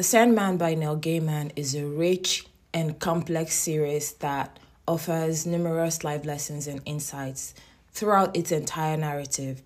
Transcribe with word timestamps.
The 0.00 0.04
Sandman 0.04 0.56
by 0.56 0.72
Neil 0.76 0.96
Gaiman 0.96 1.52
is 1.56 1.74
a 1.74 1.84
rich 1.84 2.46
and 2.72 2.98
complex 2.98 3.54
series 3.54 4.14
that 4.14 4.58
offers 4.88 5.44
numerous 5.44 6.02
life 6.02 6.24
lessons 6.24 6.66
and 6.66 6.80
insights 6.86 7.52
throughout 7.92 8.34
its 8.34 8.50
entire 8.50 8.96
narrative. 8.96 9.60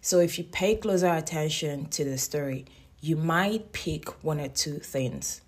So, 0.00 0.20
if 0.20 0.38
you 0.38 0.44
pay 0.44 0.76
closer 0.76 1.12
attention 1.12 1.84
to 1.90 2.02
the 2.02 2.16
story, 2.16 2.64
you 3.02 3.16
might 3.16 3.72
pick 3.72 4.08
one 4.24 4.40
or 4.40 4.48
two 4.48 4.78
things. 4.78 5.42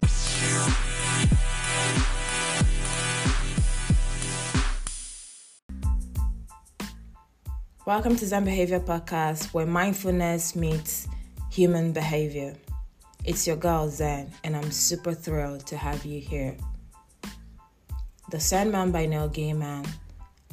Welcome 7.86 8.16
to 8.16 8.26
Zen 8.26 8.44
Behavior 8.44 8.80
Podcast, 8.80 9.54
where 9.54 9.64
mindfulness 9.64 10.54
meets 10.54 11.08
human 11.48 11.92
behavior. 11.92 12.54
It's 13.24 13.46
your 13.46 13.56
girl 13.56 13.88
Zen, 13.90 14.30
and 14.44 14.56
I'm 14.56 14.70
super 14.70 15.12
thrilled 15.12 15.66
to 15.66 15.76
have 15.76 16.06
you 16.06 16.20
here. 16.20 16.56
The 18.30 18.40
Sandman 18.40 18.92
by 18.92 19.06
Neil 19.06 19.28
Gaiman, 19.28 19.86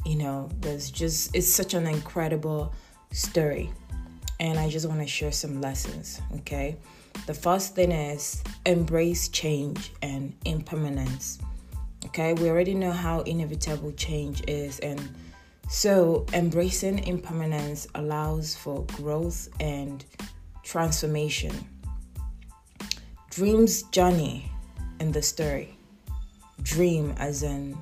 you 0.04 0.16
know, 0.16 0.50
there's 0.60 0.90
just, 0.90 1.34
it's 1.34 1.48
such 1.48 1.74
an 1.74 1.86
incredible 1.86 2.74
story. 3.12 3.70
And 4.38 4.58
I 4.58 4.68
just 4.68 4.86
want 4.86 5.00
to 5.00 5.06
share 5.06 5.32
some 5.32 5.60
lessons, 5.60 6.20
okay? 6.36 6.76
The 7.26 7.34
first 7.34 7.74
thing 7.74 7.90
is 7.90 8.42
embrace 8.66 9.28
change 9.28 9.92
and 10.02 10.34
impermanence. 10.44 11.38
Okay, 12.06 12.34
we 12.34 12.48
already 12.48 12.74
know 12.74 12.92
how 12.92 13.20
inevitable 13.22 13.92
change 13.92 14.42
is, 14.46 14.78
and 14.80 15.00
so 15.68 16.26
embracing 16.32 17.06
impermanence 17.06 17.88
allows 17.94 18.54
for 18.54 18.84
growth 18.96 19.48
and 19.58 20.04
transformation. 20.62 21.52
Dream's 23.38 23.84
journey 23.92 24.50
in 24.98 25.12
the 25.12 25.22
story 25.22 25.78
dream 26.62 27.14
as 27.18 27.44
in 27.44 27.78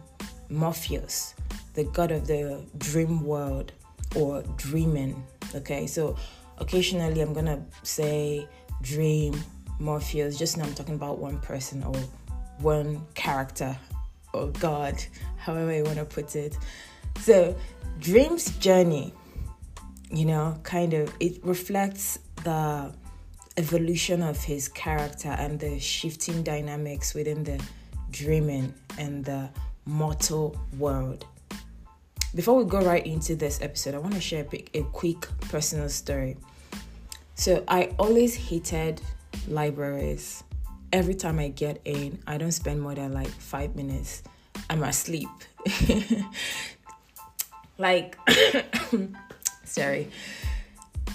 Morpheus, 0.51 1.35
the 1.73 1.85
god 1.85 2.11
of 2.11 2.27
the 2.27 2.63
dream 2.77 3.25
world 3.25 3.73
or 4.15 4.43
dreaming. 4.59 5.25
Okay, 5.55 5.87
so 5.87 6.15
occasionally 6.59 7.23
I'm 7.23 7.33
gonna 7.33 7.65
say 7.85 8.47
dream, 8.83 9.43
Morpheus, 9.79 10.37
just 10.37 10.59
now 10.59 10.65
I'm 10.65 10.75
talking 10.75 10.97
about 10.97 11.17
one 11.21 11.41
person 11.41 11.83
or 11.85 11.97
one 12.59 13.07
character 13.15 13.75
or 14.35 14.49
God, 14.49 15.03
however 15.39 15.75
you 15.75 15.85
want 15.85 15.97
to 15.97 16.05
put 16.05 16.37
it. 16.37 16.59
So, 17.21 17.57
dream's 17.99 18.55
journey, 18.59 19.15
you 20.11 20.27
know, 20.27 20.61
kind 20.65 20.93
of 20.93 21.11
it 21.19 21.43
reflects 21.43 22.19
the 22.45 22.93
evolution 23.57 24.23
of 24.23 24.43
his 24.43 24.69
character 24.69 25.29
and 25.29 25.59
the 25.59 25.79
shifting 25.79 26.43
dynamics 26.43 27.15
within 27.15 27.45
the 27.45 27.63
dreaming 28.11 28.75
and 28.99 29.25
the 29.25 29.49
mortal 29.87 30.59
world. 30.79 31.25
Before 32.35 32.63
we 32.63 32.69
go 32.69 32.81
right 32.81 33.07
into 33.07 33.35
this 33.35 33.63
episode, 33.63 33.95
I 33.95 33.99
want 33.99 34.15
to 34.15 34.21
share 34.21 34.47
a, 34.75 34.83
quick 34.93 35.27
personal 35.49 35.89
story. 35.89 36.37
So, 37.35 37.65
I 37.69 37.95
always 37.99 38.35
hated 38.35 39.01
libraries. 39.49 40.45
Every 40.93 41.15
time 41.15 41.39
I 41.39 41.49
get 41.49 41.81
in, 41.85 42.19
I 42.27 42.37
don't 42.37 42.53
spend 42.53 42.81
more 42.81 42.95
than 42.95 43.13
like 43.13 43.29
five 43.29 43.75
minutes. 43.75 44.23
I'm 44.69 44.83
asleep. 44.83 45.29
like, 47.79 48.19
sorry. 49.65 50.11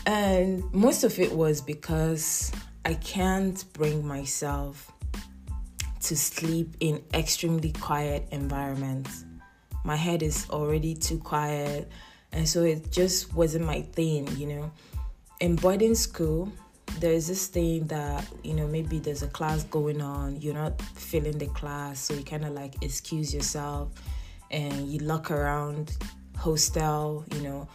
And 0.05 0.63
most 0.73 1.03
of 1.03 1.19
it 1.19 1.31
was 1.31 1.61
because 1.61 2.51
I 2.85 2.95
can't 2.95 3.63
bring 3.73 4.05
myself 4.05 4.91
to 6.01 6.17
sleep 6.17 6.75
in 6.79 7.03
extremely 7.13 7.71
quiet 7.71 8.27
environments. 8.31 9.25
My 9.83 9.95
head 9.95 10.23
is 10.23 10.49
already 10.49 10.95
too 10.95 11.19
quiet, 11.19 11.89
and 12.31 12.47
so 12.47 12.63
it 12.63 12.91
just 12.91 13.33
wasn't 13.33 13.65
my 13.65 13.81
thing, 13.81 14.27
you 14.35 14.47
know. 14.47 14.71
In 15.39 15.55
boarding 15.55 15.95
school, 15.95 16.51
there's 16.99 17.27
this 17.27 17.47
thing 17.47 17.87
that 17.87 18.25
you 18.43 18.53
know 18.53 18.67
maybe 18.67 18.99
there's 18.99 19.23
a 19.23 19.27
class 19.27 19.63
going 19.65 20.01
on 20.01 20.39
you're 20.41 20.53
not 20.53 20.79
feeling 20.81 21.37
the 21.37 21.47
class 21.47 21.99
so 21.99 22.13
you 22.13 22.23
kind 22.23 22.43
of 22.45 22.51
like 22.51 22.75
excuse 22.83 23.33
yourself 23.33 23.89
and 24.51 24.91
you 24.91 24.99
look 24.99 25.31
around 25.31 25.95
hostel 26.37 27.23
you 27.33 27.41
know 27.41 27.67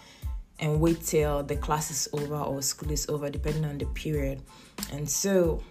and 0.59 0.81
wait 0.81 1.03
till 1.03 1.43
the 1.43 1.57
class 1.57 1.91
is 1.91 2.09
over 2.13 2.37
or 2.37 2.63
school 2.63 2.91
is 2.91 3.09
over 3.09 3.29
depending 3.31 3.65
on 3.65 3.79
the 3.79 3.87
period 3.87 4.41
and 4.93 5.09
so 5.09 5.63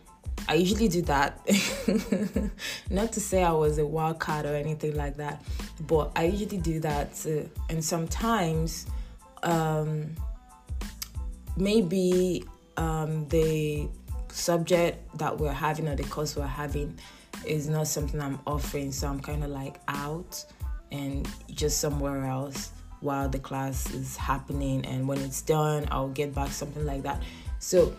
I 0.47 0.55
usually 0.55 0.87
do 0.87 1.01
that. 1.03 1.39
Not 2.89 3.13
to 3.13 3.19
say 3.19 3.43
I 3.43 3.51
was 3.51 3.77
a 3.77 3.85
wild 3.85 4.19
card 4.19 4.45
or 4.45 4.55
anything 4.55 4.95
like 4.95 5.17
that, 5.17 5.43
but 5.87 6.11
I 6.15 6.25
usually 6.25 6.57
do 6.57 6.79
that 6.81 7.15
too. 7.15 7.49
And 7.69 7.83
sometimes, 7.83 8.85
um, 9.43 10.15
maybe 11.57 12.45
um, 12.77 13.27
the 13.29 13.87
subject 14.29 15.17
that 15.17 15.37
we're 15.37 15.51
having 15.51 15.87
or 15.87 15.95
the 15.95 16.03
course 16.03 16.35
we're 16.35 16.45
having 16.45 16.97
is 17.45 17.67
not 17.67 17.87
something 17.87 18.21
I'm 18.21 18.39
offering, 18.45 18.91
so 18.91 19.07
I'm 19.07 19.19
kind 19.19 19.43
of 19.43 19.49
like 19.49 19.79
out 19.87 20.43
and 20.91 21.27
just 21.51 21.79
somewhere 21.79 22.25
else 22.25 22.71
while 23.05 23.29
the 23.29 23.39
class 23.39 23.89
is 23.93 24.17
happening. 24.17 24.85
And 24.85 25.07
when 25.07 25.19
it's 25.19 25.41
done, 25.41 25.87
I'll 25.91 26.09
get 26.09 26.35
back, 26.35 26.49
something 26.49 26.85
like 26.85 27.03
that. 27.03 27.21
So, 27.59 27.93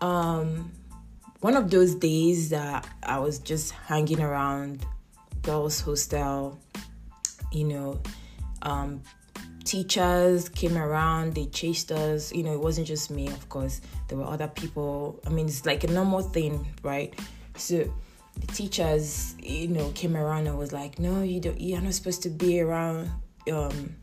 um, 0.00 0.70
one 1.40 1.56
of 1.56 1.70
those 1.70 1.94
days 1.94 2.50
that 2.50 2.86
I 3.02 3.18
was 3.18 3.38
just 3.38 3.72
hanging 3.72 4.20
around 4.20 4.84
girls' 5.42 5.80
hostel, 5.80 6.60
you 7.50 7.64
know, 7.64 8.00
um, 8.62 9.02
teachers 9.64 10.48
came 10.48 10.76
around, 10.76 11.34
they 11.34 11.46
chased 11.46 11.92
us. 11.92 12.32
You 12.32 12.42
know, 12.42 12.52
it 12.52 12.60
wasn't 12.60 12.86
just 12.86 13.10
me, 13.10 13.28
of 13.28 13.48
course, 13.48 13.80
there 14.08 14.18
were 14.18 14.24
other 14.24 14.48
people. 14.48 15.20
I 15.26 15.30
mean, 15.30 15.46
it's 15.46 15.64
like 15.64 15.84
a 15.84 15.86
normal 15.88 16.22
thing, 16.22 16.66
right? 16.82 17.18
So 17.56 17.90
the 18.38 18.46
teachers, 18.48 19.34
you 19.38 19.68
know, 19.68 19.90
came 19.92 20.16
around 20.16 20.46
and 20.46 20.58
was 20.58 20.72
like, 20.72 20.98
no, 20.98 21.22
you 21.22 21.40
don't, 21.40 21.60
you're 21.60 21.80
not 21.80 21.94
supposed 21.94 22.22
to 22.24 22.28
be 22.30 22.60
around 22.60 23.10
um, 23.50 23.94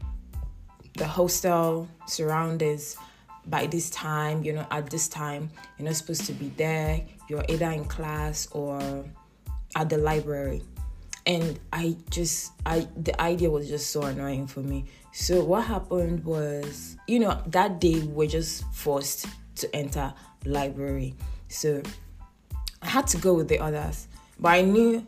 the 0.98 1.08
hostel 1.08 1.88
surroundings 2.08 2.98
by 3.46 3.66
this 3.68 3.90
time, 3.90 4.44
you 4.44 4.54
know, 4.54 4.68
at 4.72 4.90
this 4.90 5.08
time, 5.08 5.50
you're 5.78 5.88
not 5.88 5.96
supposed 5.96 6.26
to 6.26 6.34
be 6.34 6.50
there. 6.58 7.02
You're 7.30 7.46
either 7.48 7.72
in 7.72 7.86
class 7.86 8.48
or 8.52 9.06
at 9.76 9.90
the 9.90 9.98
library. 9.98 10.64
And 11.26 11.60
I 11.72 11.96
just, 12.10 12.52
I, 12.66 12.88
the 12.98 13.20
idea 13.22 13.50
was 13.50 13.68
just 13.68 13.92
so 13.92 14.02
annoying 14.04 14.48
for 14.48 14.62
me. 14.62 14.86
So 15.12 15.44
what 15.44 15.66
happened 15.66 16.24
was, 16.26 16.98
you 17.08 17.20
know, 17.20 17.42
that 17.48 17.80
day 17.80 18.02
we're 18.02 18.28
just 18.28 18.64
forced 18.74 19.28
to 19.56 19.76
enter 19.76 20.14
library. 20.46 21.16
So 21.48 21.82
I 22.82 22.88
had 22.88 23.08
to 23.08 23.18
go 23.18 23.34
with 23.34 23.48
the 23.48 23.60
others. 23.60 24.08
But 24.40 24.50
I 24.50 24.62
knew 24.62 25.06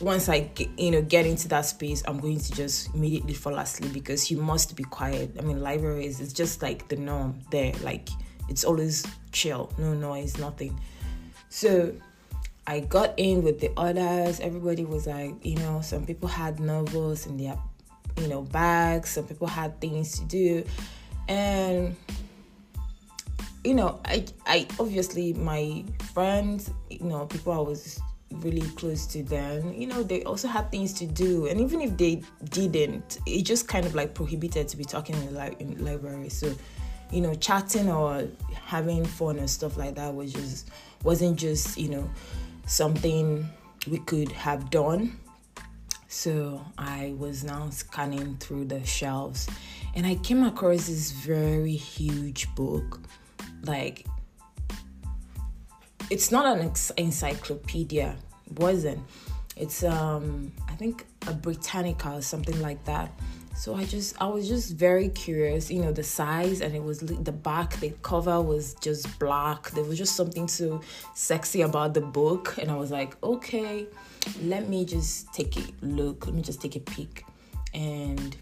once 0.00 0.28
I 0.28 0.50
you 0.76 0.90
know 0.90 1.02
get 1.02 1.26
into 1.26 1.48
that 1.48 1.66
space, 1.66 2.02
I'm 2.06 2.20
going 2.20 2.40
to 2.40 2.52
just 2.52 2.94
immediately 2.94 3.34
fall 3.34 3.58
asleep 3.58 3.92
because 3.92 4.30
you 4.30 4.38
must 4.38 4.76
be 4.76 4.84
quiet. 4.84 5.36
I 5.38 5.42
mean, 5.42 5.60
libraries 5.60 6.20
it's 6.20 6.32
just 6.32 6.62
like 6.62 6.88
the 6.88 6.96
norm 6.96 7.40
there. 7.50 7.72
Like 7.82 8.08
it's 8.48 8.64
always 8.64 9.06
chill, 9.32 9.72
no 9.78 9.94
noise, 9.94 10.38
nothing. 10.38 10.78
So 11.48 11.94
I 12.66 12.80
got 12.80 13.14
in 13.16 13.42
with 13.42 13.60
the 13.60 13.70
others. 13.76 14.40
Everybody 14.40 14.84
was 14.84 15.06
like, 15.06 15.34
you 15.44 15.56
know, 15.56 15.80
some 15.80 16.06
people 16.06 16.28
had 16.28 16.60
novels 16.60 17.26
in 17.26 17.36
their, 17.36 17.58
you 18.18 18.28
know, 18.28 18.42
bags. 18.42 19.10
Some 19.10 19.24
people 19.24 19.46
had 19.46 19.80
things 19.80 20.18
to 20.18 20.24
do, 20.26 20.64
and 21.28 21.96
you 23.64 23.74
know, 23.74 24.00
I, 24.04 24.24
I 24.46 24.66
obviously 24.80 25.32
my 25.34 25.84
friends, 26.12 26.70
you 26.90 27.04
know, 27.04 27.26
people 27.26 27.52
I 27.52 27.58
was 27.58 28.00
really 28.40 28.66
close 28.76 29.06
to 29.06 29.22
them, 29.22 29.72
you 29.72 29.86
know, 29.86 30.02
they 30.02 30.22
also 30.24 30.48
had 30.48 30.70
things 30.70 30.92
to 30.94 31.06
do. 31.06 31.46
And 31.46 31.60
even 31.60 31.80
if 31.80 31.96
they 31.96 32.22
didn't, 32.50 33.18
it 33.26 33.42
just 33.42 33.68
kind 33.68 33.86
of 33.86 33.94
like 33.94 34.14
prohibited 34.14 34.68
to 34.68 34.76
be 34.76 34.84
talking 34.84 35.16
in 35.16 35.32
the, 35.34 35.40
li- 35.40 35.56
in 35.58 35.84
library. 35.84 36.28
So, 36.28 36.54
you 37.10 37.20
know, 37.20 37.34
chatting 37.34 37.90
or 37.90 38.26
having 38.64 39.04
fun 39.04 39.38
and 39.38 39.48
stuff 39.48 39.76
like 39.76 39.94
that 39.96 40.14
was 40.14 40.32
just 40.32 40.70
wasn't 41.04 41.38
just, 41.38 41.78
you 41.78 41.88
know, 41.88 42.10
something 42.66 43.48
we 43.90 43.98
could 43.98 44.32
have 44.32 44.70
done. 44.70 45.18
So 46.08 46.64
I 46.76 47.14
was 47.18 47.42
now 47.42 47.70
scanning 47.70 48.36
through 48.36 48.66
the 48.66 48.84
shelves 48.84 49.48
and 49.94 50.06
I 50.06 50.16
came 50.16 50.42
across 50.44 50.86
this 50.86 51.10
very 51.10 51.74
huge 51.74 52.54
book. 52.54 53.00
Like 53.64 54.06
it's 56.10 56.30
not 56.30 56.58
an 56.58 56.72
encyclopedia 56.96 58.16
it 58.46 58.58
wasn't 58.58 59.00
it's 59.56 59.82
um 59.84 60.52
i 60.68 60.72
think 60.72 61.06
a 61.26 61.32
britannica 61.32 62.12
or 62.12 62.22
something 62.22 62.60
like 62.60 62.82
that 62.84 63.10
so 63.54 63.74
I 63.74 63.84
just 63.84 64.20
I 64.20 64.26
was 64.26 64.48
just 64.48 64.72
very 64.72 65.08
curious, 65.10 65.70
you 65.70 65.82
know, 65.82 65.92
the 65.92 66.02
size 66.02 66.62
and 66.62 66.74
it 66.74 66.82
was 66.82 67.00
the 67.00 67.32
back, 67.32 67.78
the 67.80 67.90
cover 68.02 68.40
was 68.40 68.74
just 68.80 69.18
black. 69.18 69.70
There 69.70 69.84
was 69.84 69.98
just 69.98 70.16
something 70.16 70.48
so 70.48 70.80
sexy 71.14 71.60
about 71.60 71.94
the 71.94 72.00
book 72.00 72.56
and 72.58 72.70
I 72.70 72.76
was 72.76 72.90
like, 72.90 73.22
okay, 73.22 73.86
let 74.42 74.68
me 74.68 74.84
just 74.84 75.32
take 75.34 75.56
a 75.56 75.62
look. 75.82 76.26
Let 76.26 76.34
me 76.34 76.42
just 76.42 76.60
take 76.60 76.76
a 76.76 76.80
peek. 76.80 77.24
And 77.74 78.36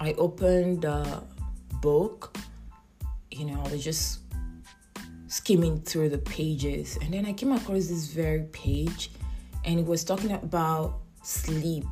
I 0.00 0.12
opened 0.14 0.82
the 0.82 1.22
book. 1.80 2.36
You 3.30 3.46
know, 3.46 3.62
I 3.64 3.72
was 3.72 3.84
just 3.84 4.20
skimming 5.28 5.80
through 5.82 6.08
the 6.08 6.18
pages 6.18 6.98
and 7.02 7.12
then 7.12 7.26
I 7.26 7.32
came 7.32 7.52
across 7.52 7.86
this 7.86 8.08
very 8.08 8.44
page 8.44 9.10
and 9.64 9.78
it 9.78 9.86
was 9.86 10.04
talking 10.04 10.32
about 10.32 11.00
sleep 11.22 11.84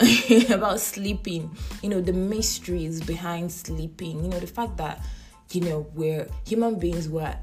about 0.50 0.80
sleeping, 0.80 1.54
you 1.82 1.88
know, 1.90 2.00
the 2.00 2.12
mysteries 2.12 3.02
behind 3.02 3.52
sleeping, 3.52 4.22
you 4.24 4.30
know, 4.30 4.40
the 4.40 4.46
fact 4.46 4.76
that, 4.78 5.00
you 5.52 5.60
know, 5.60 5.86
we're 5.94 6.26
human 6.46 6.78
beings 6.78 7.08
were 7.08 7.34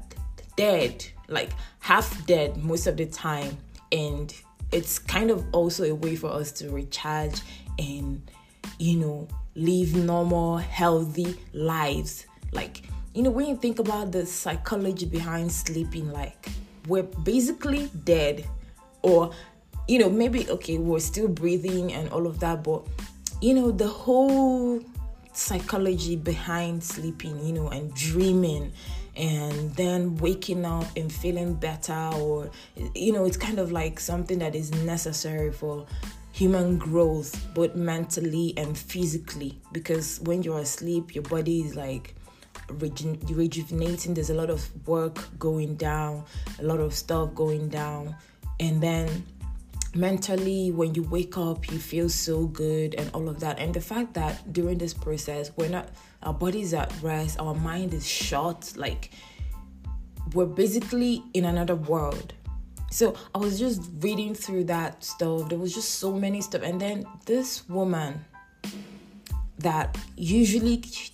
dead, 0.56 1.04
like 1.28 1.50
half 1.78 2.26
dead 2.26 2.56
most 2.56 2.88
of 2.88 2.96
the 2.96 3.06
time. 3.06 3.56
And 3.92 4.34
it's 4.72 4.98
kind 4.98 5.30
of 5.30 5.44
also 5.52 5.84
a 5.84 5.94
way 5.94 6.16
for 6.16 6.30
us 6.30 6.50
to 6.52 6.70
recharge 6.70 7.40
and, 7.78 8.28
you 8.78 8.96
know, 8.96 9.28
live 9.54 9.94
normal, 9.94 10.56
healthy 10.56 11.36
lives. 11.52 12.26
Like, 12.50 12.82
you 13.14 13.22
know, 13.22 13.30
when 13.30 13.46
you 13.46 13.56
think 13.56 13.78
about 13.78 14.12
the 14.12 14.26
psychology 14.26 15.06
behind 15.06 15.50
sleeping, 15.50 16.12
like, 16.12 16.48
we're 16.86 17.02
basically 17.02 17.90
dead 18.04 18.46
or 19.02 19.30
you 19.88 19.98
know, 19.98 20.10
maybe 20.10 20.48
okay, 20.50 20.76
we're 20.76 21.00
still 21.00 21.28
breathing 21.28 21.94
and 21.94 22.10
all 22.10 22.26
of 22.26 22.40
that, 22.40 22.62
but 22.62 22.86
you 23.40 23.54
know, 23.54 23.70
the 23.70 23.88
whole 23.88 24.82
psychology 25.32 26.14
behind 26.14 26.84
sleeping, 26.84 27.44
you 27.44 27.52
know, 27.52 27.68
and 27.68 27.94
dreaming 27.94 28.72
and 29.16 29.74
then 29.74 30.16
waking 30.16 30.64
up 30.64 30.84
and 30.96 31.12
feeling 31.12 31.54
better 31.54 32.10
or 32.16 32.50
you 32.94 33.12
know, 33.12 33.24
it's 33.24 33.36
kind 33.36 33.58
of 33.58 33.72
like 33.72 33.98
something 33.98 34.38
that 34.38 34.54
is 34.54 34.70
necessary 34.84 35.50
for 35.50 35.86
human 36.32 36.78
growth 36.78 37.34
both 37.52 37.74
mentally 37.74 38.54
and 38.56 38.78
physically 38.78 39.58
because 39.72 40.20
when 40.20 40.40
you're 40.40 40.60
asleep 40.60 41.12
your 41.12 41.24
body 41.24 41.62
is 41.62 41.74
like 41.74 42.14
reju- 42.74 43.18
rejuvenating 43.30 44.14
there's 44.14 44.30
a 44.30 44.34
lot 44.34 44.50
of 44.50 44.68
work 44.86 45.28
going 45.38 45.74
down 45.76 46.24
a 46.58 46.62
lot 46.62 46.80
of 46.80 46.94
stuff 46.94 47.34
going 47.34 47.68
down. 47.68 48.14
And 48.60 48.82
then 48.82 49.24
mentally 49.94 50.70
when 50.70 50.94
you 50.94 51.02
wake 51.04 51.38
up 51.38 51.70
you 51.70 51.78
feel 51.78 52.08
so 52.08 52.46
good 52.46 52.94
and 52.94 53.10
all 53.14 53.28
of 53.28 53.40
that. 53.40 53.58
And 53.58 53.72
the 53.72 53.80
fact 53.80 54.14
that 54.14 54.52
during 54.52 54.78
this 54.78 54.92
process 54.92 55.50
we're 55.56 55.70
not 55.70 55.88
our 56.22 56.34
body's 56.34 56.74
at 56.74 56.92
rest 57.02 57.40
our 57.40 57.54
mind 57.54 57.94
is 57.94 58.06
shut 58.06 58.72
like 58.76 59.10
we're 60.34 60.46
basically 60.46 61.22
in 61.34 61.46
another 61.46 61.74
world. 61.74 62.34
So 62.90 63.14
i 63.34 63.38
was 63.38 63.58
just 63.58 63.82
reading 64.00 64.34
through 64.34 64.64
that 64.64 65.04
stuff. 65.04 65.48
There 65.48 65.58
was 65.58 65.74
just 65.74 65.96
so 65.96 66.12
many 66.12 66.40
stuff. 66.40 66.62
And 66.62 66.80
then 66.80 67.04
this 67.26 67.68
woman 67.68 68.24
that 69.58 69.96
usually 70.16 70.78
ch- 70.78 71.12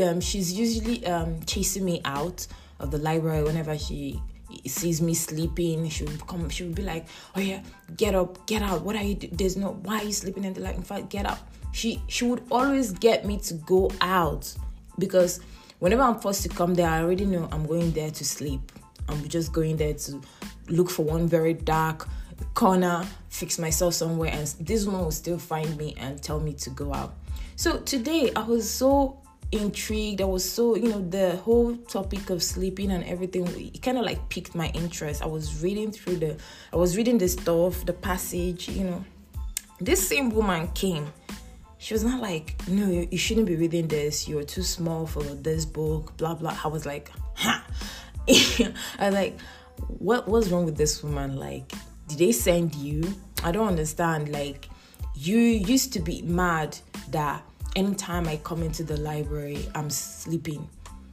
um, 0.00 0.20
she's 0.20 0.52
usually 0.52 1.04
um, 1.06 1.40
chasing 1.44 1.84
me 1.84 2.00
out 2.04 2.46
of 2.78 2.90
the 2.90 2.98
library 2.98 3.42
whenever 3.42 3.76
she 3.78 4.20
sees 4.66 5.00
me 5.02 5.14
sleeping, 5.14 5.88
she 5.88 6.04
would 6.04 6.26
come, 6.26 6.48
she 6.48 6.64
would 6.64 6.74
be 6.74 6.82
like, 6.82 7.06
"Oh 7.36 7.40
yeah, 7.40 7.60
get 7.96 8.14
up, 8.14 8.46
get 8.46 8.62
out. 8.62 8.82
What 8.82 8.96
are 8.96 9.02
you? 9.02 9.14
Do- 9.14 9.28
There's 9.32 9.56
no. 9.56 9.72
Why 9.82 10.00
are 10.00 10.04
you 10.04 10.12
sleeping?" 10.12 10.44
And 10.44 10.54
they're 10.54 10.64
like, 10.64 10.76
"In 10.76 10.82
fact, 10.82 11.08
get 11.08 11.26
up." 11.26 11.38
She 11.72 12.02
she 12.08 12.24
would 12.24 12.42
always 12.50 12.92
get 12.92 13.24
me 13.26 13.38
to 13.38 13.54
go 13.54 13.90
out 14.00 14.52
because 14.98 15.40
whenever 15.78 16.02
I'm 16.02 16.18
forced 16.18 16.42
to 16.44 16.48
come 16.48 16.74
there, 16.74 16.88
I 16.88 17.02
already 17.02 17.26
know 17.26 17.48
I'm 17.52 17.66
going 17.66 17.90
there 17.92 18.10
to 18.10 18.24
sleep. 18.24 18.72
I'm 19.08 19.26
just 19.28 19.52
going 19.52 19.76
there 19.76 19.94
to 19.94 20.20
look 20.68 20.90
for 20.90 21.02
one 21.04 21.26
very 21.28 21.54
dark 21.54 22.08
corner, 22.54 23.04
fix 23.28 23.58
myself 23.58 23.94
somewhere, 23.94 24.30
and 24.32 24.46
this 24.60 24.86
one 24.86 25.00
will 25.00 25.10
still 25.10 25.38
find 25.38 25.76
me 25.76 25.94
and 25.98 26.22
tell 26.22 26.40
me 26.40 26.52
to 26.54 26.70
go 26.70 26.92
out. 26.94 27.14
So 27.58 27.80
today 27.80 28.30
I 28.36 28.44
was 28.44 28.70
so 28.70 29.18
intrigued. 29.50 30.20
I 30.20 30.26
was 30.26 30.48
so, 30.48 30.76
you 30.76 30.90
know, 30.90 31.00
the 31.00 31.38
whole 31.38 31.76
topic 31.76 32.30
of 32.30 32.40
sleeping 32.40 32.92
and 32.92 33.02
everything, 33.02 33.48
it 33.48 33.82
kind 33.82 33.98
of 33.98 34.04
like 34.04 34.28
piqued 34.28 34.54
my 34.54 34.68
interest. 34.74 35.24
I 35.24 35.26
was 35.26 35.60
reading 35.60 35.90
through 35.90 36.18
the, 36.18 36.36
I 36.72 36.76
was 36.76 36.96
reading 36.96 37.18
the 37.18 37.26
stuff, 37.26 37.84
the 37.84 37.94
passage, 37.94 38.68
you 38.68 38.84
know. 38.84 39.04
This 39.80 40.06
same 40.06 40.30
woman 40.30 40.68
came. 40.68 41.12
She 41.78 41.94
was 41.94 42.04
not 42.04 42.22
like, 42.22 42.54
no, 42.68 43.08
you, 43.10 43.18
shouldn't 43.18 43.48
be 43.48 43.56
reading 43.56 43.88
this. 43.88 44.28
You're 44.28 44.44
too 44.44 44.62
small 44.62 45.04
for 45.04 45.24
this 45.24 45.64
book, 45.64 46.16
blah, 46.16 46.34
blah. 46.34 46.56
I 46.62 46.68
was 46.68 46.86
like, 46.86 47.10
ha. 47.34 47.66
I 48.28 48.72
was 49.00 49.14
like, 49.14 49.36
what 49.98 50.28
was 50.28 50.52
wrong 50.52 50.64
with 50.64 50.76
this 50.76 51.02
woman? 51.02 51.34
Like, 51.34 51.72
did 52.06 52.18
they 52.18 52.30
send 52.30 52.76
you? 52.76 53.02
I 53.42 53.50
don't 53.50 53.66
understand. 53.66 54.28
Like, 54.28 54.68
you 55.16 55.38
used 55.38 55.92
to 55.94 55.98
be 55.98 56.22
mad 56.22 56.78
that 57.10 57.42
anytime 57.78 58.26
I 58.26 58.36
come 58.38 58.62
into 58.64 58.82
the 58.82 58.96
library, 58.96 59.68
I'm 59.74 59.88
sleeping. 59.88 60.68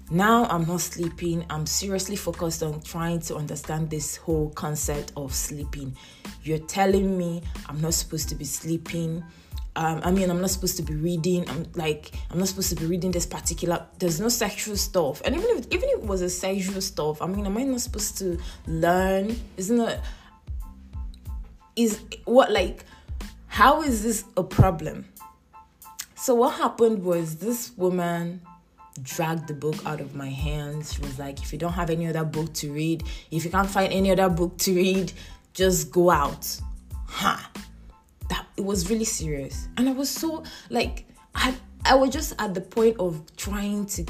Now 0.09 0.45
I'm 0.45 0.67
not 0.67 0.81
sleeping. 0.81 1.45
I'm 1.49 1.65
seriously 1.65 2.15
focused 2.15 2.63
on 2.63 2.81
trying 2.81 3.19
to 3.21 3.35
understand 3.35 3.89
this 3.89 4.17
whole 4.17 4.49
concept 4.49 5.11
of 5.15 5.33
sleeping. 5.33 5.95
You're 6.43 6.59
telling 6.59 7.17
me 7.17 7.43
I'm 7.69 7.79
not 7.81 7.93
supposed 7.93 8.29
to 8.29 8.35
be 8.35 8.45
sleeping. 8.45 9.23
Um, 9.75 10.01
I 10.03 10.11
mean, 10.11 10.29
I'm 10.29 10.41
not 10.41 10.49
supposed 10.51 10.77
to 10.77 10.83
be 10.83 10.95
reading. 10.95 11.47
I'm 11.49 11.67
like, 11.75 12.11
I'm 12.31 12.39
not 12.39 12.47
supposed 12.47 12.69
to 12.69 12.75
be 12.75 12.85
reading 12.85 13.11
this 13.11 13.25
particular. 13.25 13.85
There's 13.99 14.19
no 14.19 14.29
sexual 14.29 14.77
stuff, 14.77 15.21
and 15.25 15.35
even 15.35 15.57
if 15.57 15.67
even 15.69 15.89
if 15.89 15.99
it 15.99 16.05
was 16.05 16.21
a 16.21 16.29
sexual 16.29 16.81
stuff, 16.81 17.21
I 17.21 17.27
mean, 17.27 17.45
am 17.45 17.57
I 17.57 17.63
not 17.63 17.81
supposed 17.81 18.17
to 18.19 18.39
learn? 18.67 19.35
Isn't 19.57 19.81
it? 19.81 19.99
Is 21.75 21.99
what 22.23 22.51
like? 22.51 22.85
How 23.47 23.81
is 23.81 24.01
this 24.01 24.23
a 24.37 24.43
problem? 24.43 25.05
So 26.25 26.33
what 26.33 26.55
happened 26.55 27.03
was 27.03 27.35
this 27.35 27.71
woman 27.77 28.41
dragged 29.03 29.47
the 29.47 29.53
book 29.53 29.75
out 29.85 30.01
of 30.01 30.15
my 30.15 30.27
hands. 30.27 30.95
She 30.95 31.01
was 31.01 31.19
like, 31.19 31.39
if 31.39 31.53
you 31.53 31.59
don't 31.59 31.73
have 31.73 31.91
any 31.91 32.07
other 32.07 32.23
book 32.23 32.51
to 32.55 32.73
read, 32.73 33.03
if 33.29 33.45
you 33.45 33.51
can't 33.51 33.69
find 33.69 33.93
any 33.93 34.09
other 34.09 34.27
book 34.27 34.57
to 34.57 34.75
read, 34.75 35.13
just 35.53 35.91
go 35.91 36.09
out. 36.09 36.59
Huh. 37.05 37.37
That 38.29 38.47
it 38.57 38.65
was 38.65 38.89
really 38.89 39.05
serious. 39.05 39.67
And 39.77 39.87
I 39.87 39.91
was 39.91 40.09
so 40.09 40.43
like 40.71 41.05
I 41.35 41.53
I 41.85 41.93
was 41.93 42.09
just 42.09 42.33
at 42.39 42.55
the 42.55 42.61
point 42.61 42.97
of 42.97 43.21
trying 43.37 43.85
to 43.85 44.03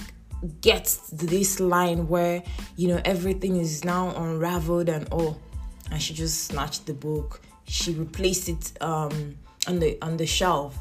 get 0.61 0.85
to 1.19 1.25
this 1.25 1.59
line 1.59 2.07
where, 2.07 2.41
you 2.77 2.87
know, 2.87 3.01
everything 3.03 3.57
is 3.57 3.83
now 3.83 4.15
unraveled 4.15 4.87
and 4.87 5.05
all. 5.09 5.37
And 5.91 6.01
she 6.01 6.13
just 6.13 6.45
snatched 6.45 6.85
the 6.85 6.93
book. 6.93 7.41
She 7.65 7.91
replaced 7.91 8.47
it 8.47 8.71
um 8.79 9.35
on 9.67 9.79
the 9.79 9.97
on 10.01 10.15
the 10.15 10.25
shelf. 10.25 10.77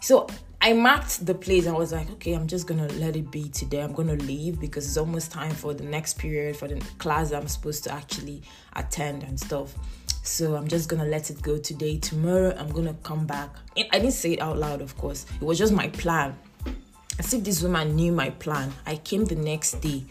So 0.00 0.26
I 0.64 0.74
marked 0.74 1.26
the 1.26 1.34
place. 1.34 1.66
I 1.66 1.72
was 1.72 1.90
like, 1.92 2.08
okay, 2.12 2.34
I'm 2.34 2.46
just 2.46 2.68
gonna 2.68 2.86
let 2.92 3.16
it 3.16 3.32
be 3.32 3.48
today. 3.48 3.82
I'm 3.82 3.92
gonna 3.92 4.14
leave 4.14 4.60
because 4.60 4.86
it's 4.86 4.96
almost 4.96 5.32
time 5.32 5.50
for 5.50 5.74
the 5.74 5.82
next 5.82 6.20
period 6.20 6.54
for 6.54 6.68
the 6.68 6.76
class 6.98 7.32
I'm 7.32 7.48
supposed 7.48 7.82
to 7.84 7.92
actually 7.92 8.42
attend 8.74 9.24
and 9.24 9.40
stuff. 9.40 9.74
So 10.22 10.54
I'm 10.54 10.68
just 10.68 10.88
gonna 10.88 11.04
let 11.04 11.30
it 11.30 11.42
go 11.42 11.58
today. 11.58 11.98
Tomorrow 11.98 12.54
I'm 12.56 12.70
gonna 12.70 12.94
come 13.02 13.26
back. 13.26 13.50
I 13.76 13.98
didn't 13.98 14.12
say 14.12 14.34
it 14.34 14.40
out 14.40 14.56
loud, 14.56 14.80
of 14.82 14.96
course. 14.96 15.26
It 15.34 15.44
was 15.44 15.58
just 15.58 15.72
my 15.72 15.88
plan. 15.88 16.38
As 17.18 17.34
if 17.34 17.42
this 17.42 17.60
woman 17.60 17.96
knew 17.96 18.12
my 18.12 18.30
plan. 18.30 18.72
I 18.86 18.96
came 18.98 19.24
the 19.24 19.34
next 19.34 19.80
day. 19.80 20.04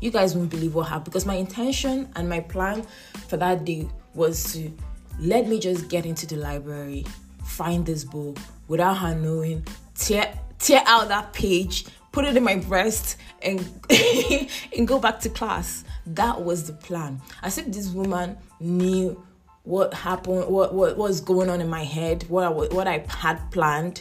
You 0.00 0.10
guys 0.10 0.34
won't 0.34 0.48
believe 0.48 0.74
what 0.74 0.88
happened 0.88 1.04
because 1.04 1.26
my 1.26 1.34
intention 1.34 2.08
and 2.16 2.26
my 2.26 2.40
plan 2.40 2.86
for 3.28 3.36
that 3.36 3.66
day 3.66 3.86
was 4.14 4.54
to 4.54 4.72
let 5.18 5.46
me 5.46 5.60
just 5.60 5.90
get 5.90 6.06
into 6.06 6.26
the 6.26 6.36
library, 6.36 7.04
find 7.44 7.84
this 7.84 8.02
book 8.02 8.38
without 8.66 8.94
her 8.94 9.14
knowing, 9.14 9.62
tear 10.00 10.32
tear 10.58 10.82
out 10.86 11.08
that 11.08 11.32
page, 11.32 11.86
put 12.12 12.24
it 12.24 12.36
in 12.36 12.42
my 12.42 12.56
breast, 12.56 13.16
and 13.42 13.60
and 14.76 14.88
go 14.88 14.98
back 14.98 15.20
to 15.20 15.28
class. 15.28 15.84
That 16.06 16.42
was 16.42 16.66
the 16.66 16.72
plan. 16.72 17.20
As 17.42 17.58
if 17.58 17.66
this 17.66 17.88
woman 17.90 18.36
knew 18.58 19.22
what 19.64 19.94
happened, 19.94 20.46
what 20.46 20.74
what 20.74 20.96
was 20.96 21.20
going 21.20 21.50
on 21.50 21.60
in 21.60 21.68
my 21.68 21.84
head, 21.84 22.24
what 22.28 22.44
I, 22.44 22.48
what 22.50 22.88
I 22.88 23.04
had 23.08 23.38
planned. 23.50 24.00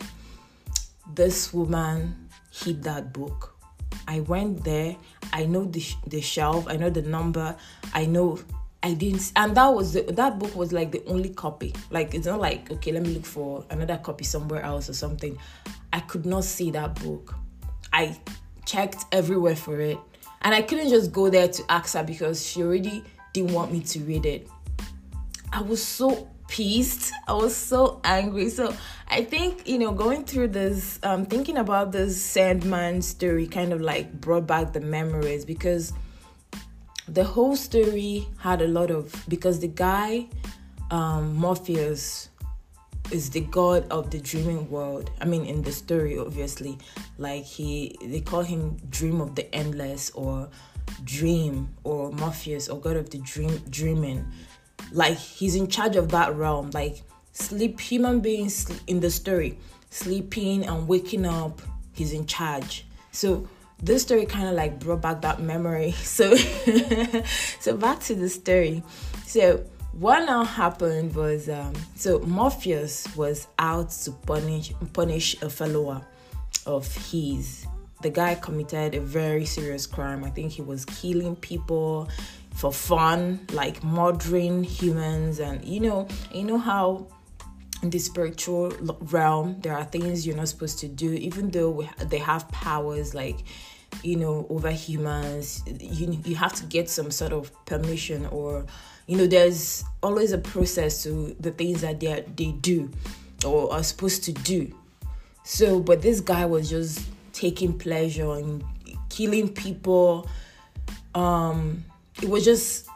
This 1.14 1.54
woman 1.54 2.30
hid 2.52 2.84
that 2.84 3.14
book. 3.14 3.56
I 4.08 4.22
went 4.22 4.64
there. 4.64 4.96
I 5.34 5.46
know 5.46 5.66
the 5.66 5.84
the 6.08 6.22
shelf. 6.22 6.68
I 6.68 6.78
know 6.78 6.90
the 6.90 7.02
number. 7.02 7.56
I 7.94 8.06
know 8.06 8.40
I 8.82 8.94
didn't, 8.94 9.34
and 9.36 9.56
that 9.58 9.68
was 9.68 9.94
the, 9.94 10.04
that 10.04 10.40
book 10.40 10.56
was 10.56 10.72
like 10.72 10.92
the 10.92 11.04
only 11.06 11.30
copy. 11.30 11.74
Like 11.90 12.14
it's 12.14 12.26
not 12.26 12.40
like 12.40 12.72
okay, 12.72 12.92
let 12.92 13.04
me 13.04 13.14
look 13.14 13.26
for 13.26 13.66
another 13.70 13.98
copy 13.98 14.24
somewhere 14.24 14.62
else 14.62 14.90
or 14.90 14.94
something. 14.94 15.38
I 15.92 16.00
could 16.02 16.26
not 16.26 16.44
see 16.44 16.72
that 16.72 17.02
book. 17.02 17.36
I 17.92 18.20
checked 18.66 19.06
everywhere 19.12 19.56
for 19.56 19.80
it, 19.80 19.98
and 20.42 20.54
I 20.54 20.62
couldn't 20.62 20.90
just 20.90 21.12
go 21.12 21.30
there 21.30 21.48
to 21.48 21.64
ask 21.70 21.96
her 21.96 22.04
because 22.04 22.46
she 22.46 22.64
already 22.64 23.04
didn't 23.34 23.54
want 23.54 23.72
me 23.72 23.82
to 23.82 24.00
read 24.02 24.26
it. 24.26 24.48
I 25.52 25.62
was 25.62 25.84
so 25.84 26.30
pissed. 26.48 27.14
I 27.28 27.34
was 27.34 27.56
so 27.56 28.02
angry. 28.04 28.50
So 28.50 28.74
I 29.08 29.24
think, 29.24 29.68
you 29.68 29.80
know, 29.80 29.92
going 29.92 30.26
through 30.26 30.50
this, 30.50 31.00
um, 31.04 31.26
thinking 31.26 31.58
about 31.58 31.92
this 31.92 32.22
Sandman 32.22 33.02
story 33.02 33.48
kind 33.48 33.72
of 33.72 33.82
like 33.82 34.12
brought 34.20 34.48
back 34.48 34.74
the 34.74 34.82
memories 34.82 35.46
because 35.46 35.94
the 37.08 37.24
whole 37.24 37.56
story 37.56 38.28
had 38.40 38.62
a 38.62 38.68
lot 38.68 38.92
of, 38.92 39.24
because 39.28 39.60
the 39.60 39.68
guy, 39.68 40.28
um, 40.92 41.36
Morpheus, 41.36 42.30
is 43.12 43.30
the 43.30 43.42
god 43.42 43.88
of 43.90 44.12
the 44.12 44.20
dreaming 44.20 44.70
world. 44.70 45.12
I 45.22 45.26
mean, 45.26 45.46
in 45.46 45.62
the 45.62 45.72
story, 45.72 46.18
obviously, 46.18 46.78
like 47.18 47.44
he, 47.44 47.98
they 48.02 48.22
call 48.22 48.42
him 48.42 48.78
Dream 48.90 49.22
of 49.22 49.36
the 49.36 49.54
Endless 49.54 50.12
or 50.12 50.50
Dream 51.04 51.70
or 51.84 52.12
Morpheus 52.12 52.70
or 52.70 52.80
God 52.80 52.98
of 52.98 53.10
the 53.10 53.20
Dream, 53.20 53.62
dreaming. 53.70 54.26
Like 54.92 55.18
he's 55.18 55.56
in 55.56 55.68
charge 55.68 55.96
of 55.96 56.10
that 56.10 56.36
realm. 56.36 56.72
Like 56.74 57.04
sleep 57.34 57.80
human 57.80 58.20
beings 58.20 58.70
in 58.88 59.00
the 59.00 59.10
story 59.10 59.58
sleeping 59.90 60.66
and 60.66 60.88
waking 60.88 61.26
up 61.26 61.62
he's 61.94 62.14
in 62.14 62.26
charge. 62.26 62.86
So 63.12 63.48
this 63.82 64.04
story 64.04 64.26
kind 64.26 64.48
of 64.48 64.56
like 64.56 64.80
brought 64.80 65.02
back 65.02 65.22
that 65.22 65.42
memory. 65.42 65.94
So 66.04 66.36
so 67.60 67.76
back 67.76 68.00
to 68.02 68.16
the 68.16 68.30
story. 68.30 68.84
So 69.26 69.64
what 69.94 70.26
now 70.26 70.44
happened 70.44 71.14
was 71.16 71.50
um, 71.50 71.74
so 71.96 72.20
morpheus 72.20 73.08
was 73.16 73.48
out 73.58 73.90
to 73.90 74.12
punish 74.12 74.72
punish 74.94 75.42
a 75.42 75.50
follower 75.50 76.02
of 76.66 76.94
his 77.12 77.66
the 78.02 78.10
guy 78.10 78.36
committed 78.36 78.96
a 78.96 79.02
very 79.02 79.46
serious 79.46 79.88
crime 79.88 80.24
i 80.24 80.30
think 80.30 80.52
he 80.52 80.62
was 80.62 80.86
killing 80.86 81.36
people 81.36 82.08
for 82.60 82.74
fun, 82.74 83.40
like 83.54 83.82
murdering 83.86 84.66
humans, 84.66 85.40
and 85.40 85.64
you 85.64 85.80
know, 85.80 86.08
you 86.34 86.44
know 86.44 86.58
how 86.58 87.08
in 87.82 87.90
the 87.90 88.00
spiritual 88.00 88.70
realm 89.00 89.56
there 89.62 89.78
are 89.78 89.86
things 89.86 90.28
you're 90.28 90.36
not 90.36 90.50
supposed 90.50 90.78
to 90.80 90.90
do, 90.90 91.14
even 91.14 91.50
though 91.52 91.70
we, 91.70 91.90
they 92.08 92.18
have 92.18 92.50
powers 92.50 93.16
like 93.16 93.46
you 94.04 94.18
know 94.18 94.46
over 94.50 94.72
humans. 94.72 95.64
You 95.80 96.20
you 96.26 96.36
have 96.36 96.52
to 96.56 96.66
get 96.66 96.90
some 96.90 97.12
sort 97.12 97.32
of 97.32 97.50
permission, 97.66 98.26
or 98.26 98.66
you 99.10 99.18
know, 99.18 99.26
there's 99.26 99.84
always 100.04 100.34
a 100.34 100.38
process 100.38 101.02
to 101.02 101.36
the 101.40 101.50
things 101.50 101.82
that 101.82 102.00
they 102.00 102.24
they 102.36 102.52
do 102.52 102.92
or 103.44 103.74
are 103.74 103.82
supposed 103.82 104.24
to 104.26 104.32
do. 104.32 104.72
So, 105.44 105.80
but 105.80 106.04
this 106.04 106.20
guy 106.20 106.46
was 106.46 106.70
just 106.70 107.08
taking 107.34 107.76
pleasure 107.76 108.38
in 108.38 108.64
killing 109.10 109.50
people 109.50 110.30
um 111.16 111.84
it 112.22 112.30
was 112.30 112.46
just 112.46 112.88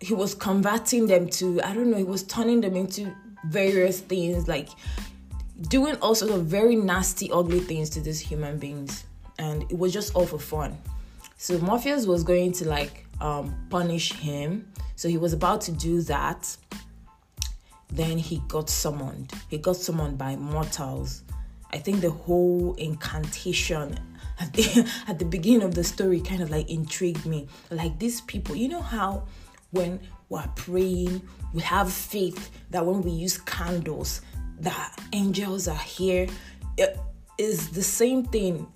he 0.00 0.14
was 0.14 0.34
converting 0.34 1.06
them 1.06 1.28
to 1.28 1.60
I 1.60 1.74
don't 1.74 1.90
know, 1.90 1.98
he 1.98 2.04
was 2.04 2.22
turning 2.22 2.62
them 2.62 2.74
into 2.74 3.14
various 3.44 4.00
things, 4.00 4.48
like 4.48 4.70
doing 5.68 5.96
all 5.96 6.14
sorts 6.14 6.32
of 6.32 6.46
very 6.46 6.76
nasty, 6.76 7.30
ugly 7.30 7.60
things 7.60 7.90
to 7.90 8.00
these 8.00 8.20
human 8.20 8.58
beings. 8.58 9.04
And 9.38 9.64
it 9.64 9.76
was 9.76 9.92
just 9.92 10.14
all 10.14 10.24
for 10.24 10.38
fun. 10.38 10.78
So 11.36 11.58
Morpheus 11.58 12.06
was 12.06 12.24
going 12.24 12.52
to 12.52 12.68
like 12.68 13.06
um, 13.20 13.54
punish 13.70 14.12
him. 14.12 14.72
So 14.96 15.08
he 15.08 15.18
was 15.18 15.32
about 15.32 15.60
to 15.62 15.72
do 15.72 16.00
that. 16.02 16.56
Then 17.88 18.18
he 18.18 18.42
got 18.48 18.68
summoned. 18.70 19.32
He 19.48 19.58
got 19.58 19.76
summoned 19.76 20.18
by 20.18 20.36
mortals. 20.36 21.22
I 21.72 21.78
think 21.78 22.00
the 22.00 22.10
whole 22.10 22.74
incantation 22.78 23.98
at 24.40 24.52
the, 24.52 24.90
at 25.08 25.18
the 25.18 25.24
beginning 25.24 25.62
of 25.62 25.74
the 25.74 25.84
story 25.84 26.20
kind 26.20 26.42
of 26.42 26.50
like 26.50 26.70
intrigued 26.70 27.26
me. 27.26 27.48
Like 27.70 27.98
these 27.98 28.22
people, 28.22 28.56
you 28.56 28.68
know 28.68 28.82
how 28.82 29.24
when 29.70 30.00
we're 30.28 30.48
praying, 30.56 31.22
we 31.52 31.60
have 31.62 31.92
faith 31.92 32.50
that 32.70 32.84
when 32.84 33.02
we 33.02 33.10
use 33.10 33.38
candles, 33.38 34.22
that 34.60 34.98
angels 35.12 35.68
are 35.68 35.76
here. 35.76 36.26
It 36.78 36.98
is 37.38 37.68
the 37.70 37.82
same 37.82 38.24
thing 38.24 38.66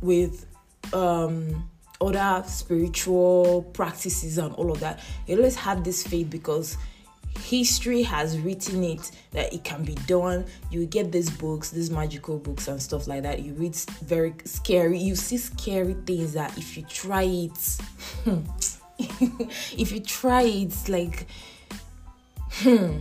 with 0.00 0.46
um 0.94 1.69
other 2.00 2.42
spiritual 2.46 3.62
practices 3.72 4.38
and 4.38 4.54
all 4.54 4.70
of 4.70 4.80
that. 4.80 5.00
You 5.26 5.36
always 5.36 5.56
have 5.56 5.84
this 5.84 6.06
faith 6.06 6.30
because 6.30 6.76
history 7.38 8.02
has 8.02 8.38
written 8.38 8.82
it 8.84 9.10
that 9.30 9.52
it 9.52 9.64
can 9.64 9.84
be 9.84 9.94
done 10.06 10.44
you 10.70 10.84
get 10.84 11.12
these 11.12 11.30
books 11.30 11.70
these 11.70 11.90
magical 11.90 12.38
books 12.38 12.68
and 12.68 12.82
stuff 12.82 13.06
like 13.06 13.22
that 13.22 13.40
you 13.40 13.52
read 13.54 13.74
very 14.02 14.34
scary 14.44 14.98
you 14.98 15.14
see 15.14 15.36
scary 15.36 15.94
things 16.04 16.32
that 16.32 16.56
if 16.58 16.76
you 16.76 16.82
try 16.84 17.22
it 17.22 17.78
if 19.78 19.92
you 19.92 20.00
try 20.00 20.42
it 20.42 20.74
like 20.88 21.26
hmm 22.54 22.98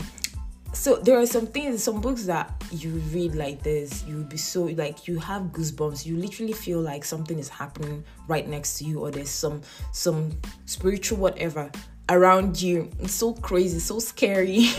so 0.73 0.95
there 0.97 1.19
are 1.19 1.25
some 1.25 1.47
things 1.47 1.83
some 1.83 1.99
books 1.99 2.25
that 2.25 2.51
you 2.71 2.91
read 3.11 3.35
like 3.35 3.61
this 3.63 4.03
you 4.05 4.23
be 4.25 4.37
so 4.37 4.63
like 4.63 5.07
you 5.07 5.17
have 5.19 5.43
goosebumps 5.43 6.05
you 6.05 6.15
literally 6.15 6.53
feel 6.53 6.79
like 6.79 7.03
something 7.03 7.39
is 7.39 7.49
happening 7.49 8.03
right 8.27 8.47
next 8.47 8.77
to 8.77 8.83
you 8.83 8.99
or 8.99 9.09
there's 9.09 9.29
some 9.29 9.61
some 9.91 10.31
spiritual 10.65 11.17
whatever 11.17 11.71
around 12.09 12.61
you. 12.61 12.89
It's 12.99 13.13
so 13.13 13.33
crazy, 13.33 13.79
so 13.79 13.99
scary. 13.99 14.67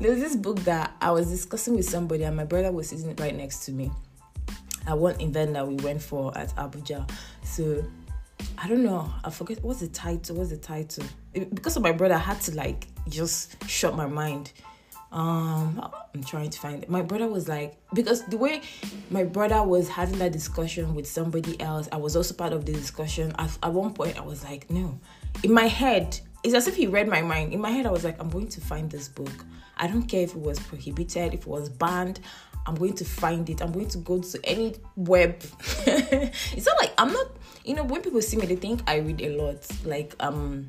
There's 0.00 0.20
this 0.20 0.36
book 0.36 0.58
that 0.60 0.94
I 1.00 1.10
was 1.10 1.28
discussing 1.28 1.76
with 1.76 1.88
somebody, 1.88 2.24
and 2.24 2.36
my 2.36 2.44
brother 2.44 2.72
was 2.72 2.88
sitting 2.88 3.14
right 3.16 3.34
next 3.34 3.64
to 3.66 3.72
me 3.72 3.90
at 4.86 4.98
one 4.98 5.20
event 5.20 5.52
that 5.54 5.66
we 5.66 5.76
went 5.76 6.02
for 6.02 6.36
at 6.36 6.54
Abuja. 6.56 7.08
So 7.44 7.84
I 8.58 8.68
don't 8.68 8.82
know. 8.82 9.12
I 9.24 9.30
forget 9.30 9.62
what's 9.62 9.80
the 9.80 9.88
title. 9.88 10.36
What's 10.36 10.50
the 10.50 10.56
title? 10.56 11.04
It, 11.34 11.54
because 11.54 11.76
of 11.76 11.82
my 11.82 11.92
brother, 11.92 12.14
I 12.14 12.18
had 12.18 12.40
to 12.42 12.54
like 12.54 12.88
just 13.10 13.68
shut 13.68 13.96
my 13.96 14.06
mind. 14.06 14.52
Um, 15.12 15.90
I'm 16.14 16.22
trying 16.22 16.50
to 16.50 16.58
find 16.58 16.84
it. 16.84 16.88
My 16.88 17.02
brother 17.02 17.26
was 17.26 17.48
like, 17.48 17.76
because 17.92 18.24
the 18.26 18.36
way 18.36 18.62
my 19.10 19.24
brother 19.24 19.62
was 19.62 19.88
having 19.88 20.18
that 20.18 20.32
discussion 20.32 20.94
with 20.94 21.06
somebody 21.06 21.60
else, 21.60 21.88
I 21.90 21.96
was 21.96 22.14
also 22.14 22.34
part 22.34 22.52
of 22.52 22.64
the 22.64 22.72
discussion. 22.72 23.32
At, 23.38 23.58
at 23.62 23.72
one 23.72 23.92
point, 23.92 24.16
I 24.16 24.22
was 24.22 24.44
like, 24.44 24.70
no, 24.70 25.00
in 25.42 25.52
my 25.52 25.66
head, 25.66 26.18
it's 26.44 26.54
as 26.54 26.68
if 26.68 26.76
he 26.76 26.86
read 26.86 27.08
my 27.08 27.22
mind. 27.22 27.52
In 27.52 27.60
my 27.60 27.70
head, 27.70 27.86
I 27.86 27.90
was 27.90 28.04
like, 28.04 28.20
I'm 28.20 28.30
going 28.30 28.48
to 28.48 28.60
find 28.60 28.90
this 28.90 29.08
book. 29.08 29.32
I 29.76 29.86
don't 29.86 30.04
care 30.04 30.22
if 30.22 30.30
it 30.30 30.40
was 30.40 30.58
prohibited, 30.60 31.34
if 31.34 31.40
it 31.40 31.46
was 31.46 31.68
banned. 31.68 32.20
I'm 32.66 32.74
going 32.74 32.92
to 32.94 33.04
find 33.04 33.48
it. 33.50 33.62
I'm 33.62 33.72
going 33.72 33.88
to 33.88 33.98
go 33.98 34.20
to 34.20 34.40
any 34.44 34.76
web. 34.94 35.42
it's 35.86 36.66
not 36.66 36.76
like 36.80 36.92
I'm 36.98 37.12
not, 37.12 37.26
you 37.64 37.74
know, 37.74 37.84
when 37.84 38.02
people 38.02 38.20
see 38.22 38.36
me, 38.36 38.46
they 38.46 38.56
think 38.56 38.82
I 38.86 38.96
read 38.96 39.20
a 39.22 39.30
lot. 39.42 39.66
Like, 39.84 40.14
um, 40.20 40.68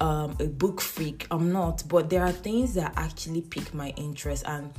um, 0.00 0.36
a 0.40 0.46
book 0.46 0.80
freak. 0.80 1.26
I'm 1.30 1.52
not, 1.52 1.82
but 1.88 2.10
there 2.10 2.22
are 2.22 2.32
things 2.32 2.74
that 2.74 2.92
actually 2.96 3.42
pique 3.42 3.74
my 3.74 3.90
interest, 3.96 4.44
and 4.46 4.72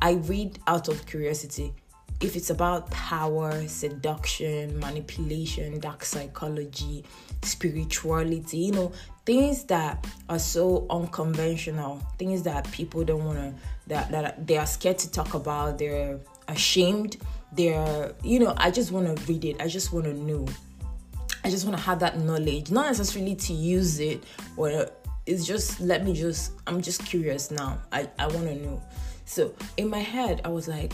I 0.00 0.12
read 0.12 0.58
out 0.66 0.88
of 0.88 1.04
curiosity 1.06 1.72
if 2.20 2.34
it's 2.34 2.50
about 2.50 2.90
power, 2.90 3.66
seduction, 3.68 4.78
manipulation, 4.80 5.78
dark 5.78 6.04
psychology, 6.04 7.04
spirituality, 7.42 8.58
you 8.58 8.72
know, 8.72 8.92
things 9.24 9.64
that 9.64 10.04
are 10.28 10.38
so 10.38 10.86
unconventional, 10.90 12.02
things 12.18 12.42
that 12.42 12.68
people 12.72 13.04
don't 13.04 13.24
want 13.24 13.38
to, 13.38 13.54
that, 13.86 14.10
that 14.10 14.46
they 14.46 14.56
are 14.56 14.66
scared 14.66 14.98
to 14.98 15.10
talk 15.12 15.34
about, 15.34 15.78
they're 15.78 16.18
ashamed, 16.48 17.18
they're, 17.52 18.12
you 18.24 18.40
know, 18.40 18.52
I 18.56 18.72
just 18.72 18.90
want 18.90 19.16
to 19.16 19.24
read 19.32 19.44
it, 19.44 19.60
I 19.60 19.68
just 19.68 19.92
want 19.92 20.06
to 20.06 20.14
know. 20.14 20.46
I 21.48 21.50
just 21.50 21.64
want 21.64 21.78
to 21.78 21.82
have 21.82 21.98
that 22.00 22.20
knowledge, 22.20 22.70
not 22.70 22.88
necessarily 22.88 23.34
to 23.34 23.54
use 23.54 24.00
it 24.00 24.22
or 24.58 24.90
it's 25.24 25.46
just 25.46 25.80
let 25.80 26.04
me 26.04 26.12
just 26.12 26.52
I'm 26.66 26.82
just 26.82 27.06
curious 27.06 27.50
now. 27.50 27.78
I, 27.90 28.06
I 28.18 28.26
want 28.26 28.48
to 28.48 28.54
know. 28.56 28.82
So 29.24 29.54
in 29.78 29.88
my 29.88 30.00
head, 30.00 30.42
I 30.44 30.48
was 30.48 30.68
like, 30.68 30.92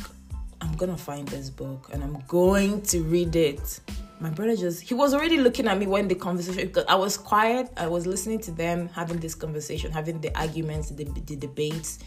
I'm 0.60 0.72
gonna 0.76 0.96
find 0.96 1.26
this 1.26 1.50
book 1.50 1.90
and 1.92 2.04
I'm 2.04 2.22
going 2.28 2.82
to 2.82 3.02
read 3.02 3.34
it. 3.34 3.80
My 4.20 4.30
brother 4.30 4.54
just 4.54 4.80
he 4.80 4.94
was 4.94 5.12
already 5.12 5.38
looking 5.38 5.66
at 5.66 5.76
me 5.76 5.88
when 5.88 6.06
the 6.06 6.14
conversation 6.14 6.68
because 6.68 6.84
I 6.88 6.94
was 6.94 7.18
quiet, 7.18 7.68
I 7.76 7.88
was 7.88 8.06
listening 8.06 8.38
to 8.42 8.52
them 8.52 8.88
having 8.90 9.18
this 9.18 9.34
conversation, 9.34 9.90
having 9.90 10.20
the 10.20 10.32
arguments, 10.38 10.90
the, 10.90 11.02
the 11.02 11.34
debates. 11.34 11.98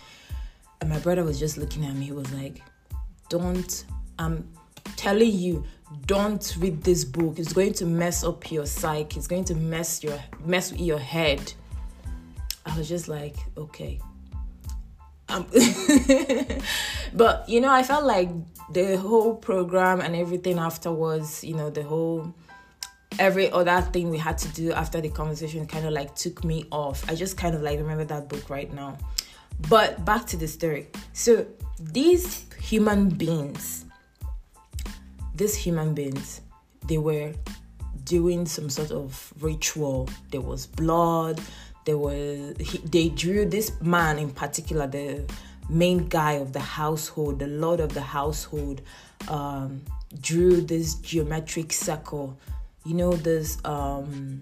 And 0.79 0.89
my 0.89 0.99
brother 0.99 1.25
was 1.25 1.37
just 1.37 1.57
looking 1.57 1.83
at 1.83 1.95
me, 1.95 2.05
he 2.05 2.11
was 2.13 2.31
like, 2.31 2.61
Don't 3.27 3.83
I'm 4.17 4.47
telling 4.95 5.33
you, 5.33 5.65
don't 6.05 6.55
read 6.59 6.83
this 6.83 7.05
book. 7.05 7.39
It's 7.39 7.53
going 7.53 7.73
to 7.73 7.85
mess 7.85 8.23
up 8.23 8.51
your 8.51 8.65
psyche, 8.65 9.17
it's 9.17 9.27
going 9.27 9.45
to 9.45 9.55
mess 9.55 10.03
your 10.03 10.19
mess 10.45 10.71
with 10.71 10.81
your 10.81 10.99
head. 10.99 11.53
I 12.65 12.77
was 12.77 12.89
just 12.89 13.07
like, 13.07 13.37
okay, 13.57 13.99
um, 15.29 15.45
but 17.13 17.47
you 17.49 17.61
know, 17.61 17.71
I 17.71 17.83
felt 17.83 18.05
like 18.05 18.29
the 18.71 18.97
whole 18.97 19.35
program 19.35 20.01
and 20.01 20.15
everything 20.15 20.57
afterwards, 20.57 21.43
you 21.43 21.55
know, 21.55 21.69
the 21.69 21.83
whole 21.83 22.33
every 23.19 23.49
other 23.51 23.81
thing 23.81 24.09
we 24.09 24.17
had 24.17 24.37
to 24.37 24.47
do 24.49 24.71
after 24.73 25.01
the 25.01 25.09
conversation 25.09 25.65
kind 25.65 25.85
of 25.85 25.93
like 25.93 26.15
took 26.15 26.43
me 26.43 26.65
off. 26.71 27.09
I 27.09 27.15
just 27.15 27.37
kind 27.37 27.55
of 27.55 27.61
like 27.61 27.79
remember 27.79 28.05
that 28.05 28.29
book 28.29 28.49
right 28.49 28.71
now. 28.73 28.97
But 29.69 30.05
back 30.05 30.25
to 30.27 30.37
the 30.37 30.47
story. 30.47 30.87
So 31.13 31.45
these 31.79 32.45
human 32.59 33.09
beings, 33.09 33.85
these 35.37 35.55
human 35.55 35.93
beings, 35.93 36.41
they 36.87 36.97
were 36.97 37.33
doing 38.03 38.45
some 38.45 38.69
sort 38.69 38.91
of 38.91 39.33
ritual. 39.39 40.09
There 40.31 40.41
was 40.41 40.67
blood, 40.67 41.41
there 41.85 41.97
was 41.97 42.55
he, 42.59 42.77
they 42.79 43.09
drew 43.09 43.45
this 43.45 43.71
man 43.81 44.19
in 44.19 44.29
particular 44.29 44.87
the 44.87 45.23
main 45.69 46.07
guy 46.07 46.33
of 46.33 46.53
the 46.53 46.59
household 46.59 47.39
the 47.39 47.47
lord 47.47 47.79
of 47.79 47.93
the 47.93 48.01
household 48.01 48.81
um, 49.27 49.81
drew 50.21 50.61
this 50.61 50.95
geometric 50.95 51.73
circle. 51.73 52.37
You 52.85 52.95
know 52.95 53.13
this 53.13 53.57
um 53.65 54.39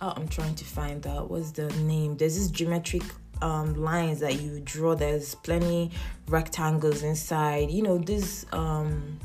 oh, 0.00 0.12
i'm 0.16 0.28
trying 0.28 0.54
to 0.56 0.64
find 0.64 1.06
out 1.06 1.30
what's 1.30 1.52
the 1.52 1.68
name? 1.82 2.16
There's 2.16 2.36
this 2.36 2.50
geometric 2.50 3.02
um, 3.42 3.74
lines 3.74 4.20
that 4.20 4.40
you 4.40 4.60
draw. 4.64 4.94
There's 4.94 5.34
plenty 5.36 5.90
rectangles 6.28 7.02
inside. 7.02 7.70
You 7.70 7.82
know 7.82 7.98
this 7.98 8.46
um 8.52 9.18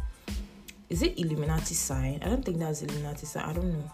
is 0.89 1.01
it 1.01 1.19
illuminati 1.19 1.75
sign? 1.75 2.19
I 2.23 2.29
don't 2.29 2.43
think 2.43 2.59
that's 2.59 2.81
illuminati 2.81 3.25
sign. 3.25 3.45
I 3.45 3.53
don't 3.53 3.73
know. 3.73 3.91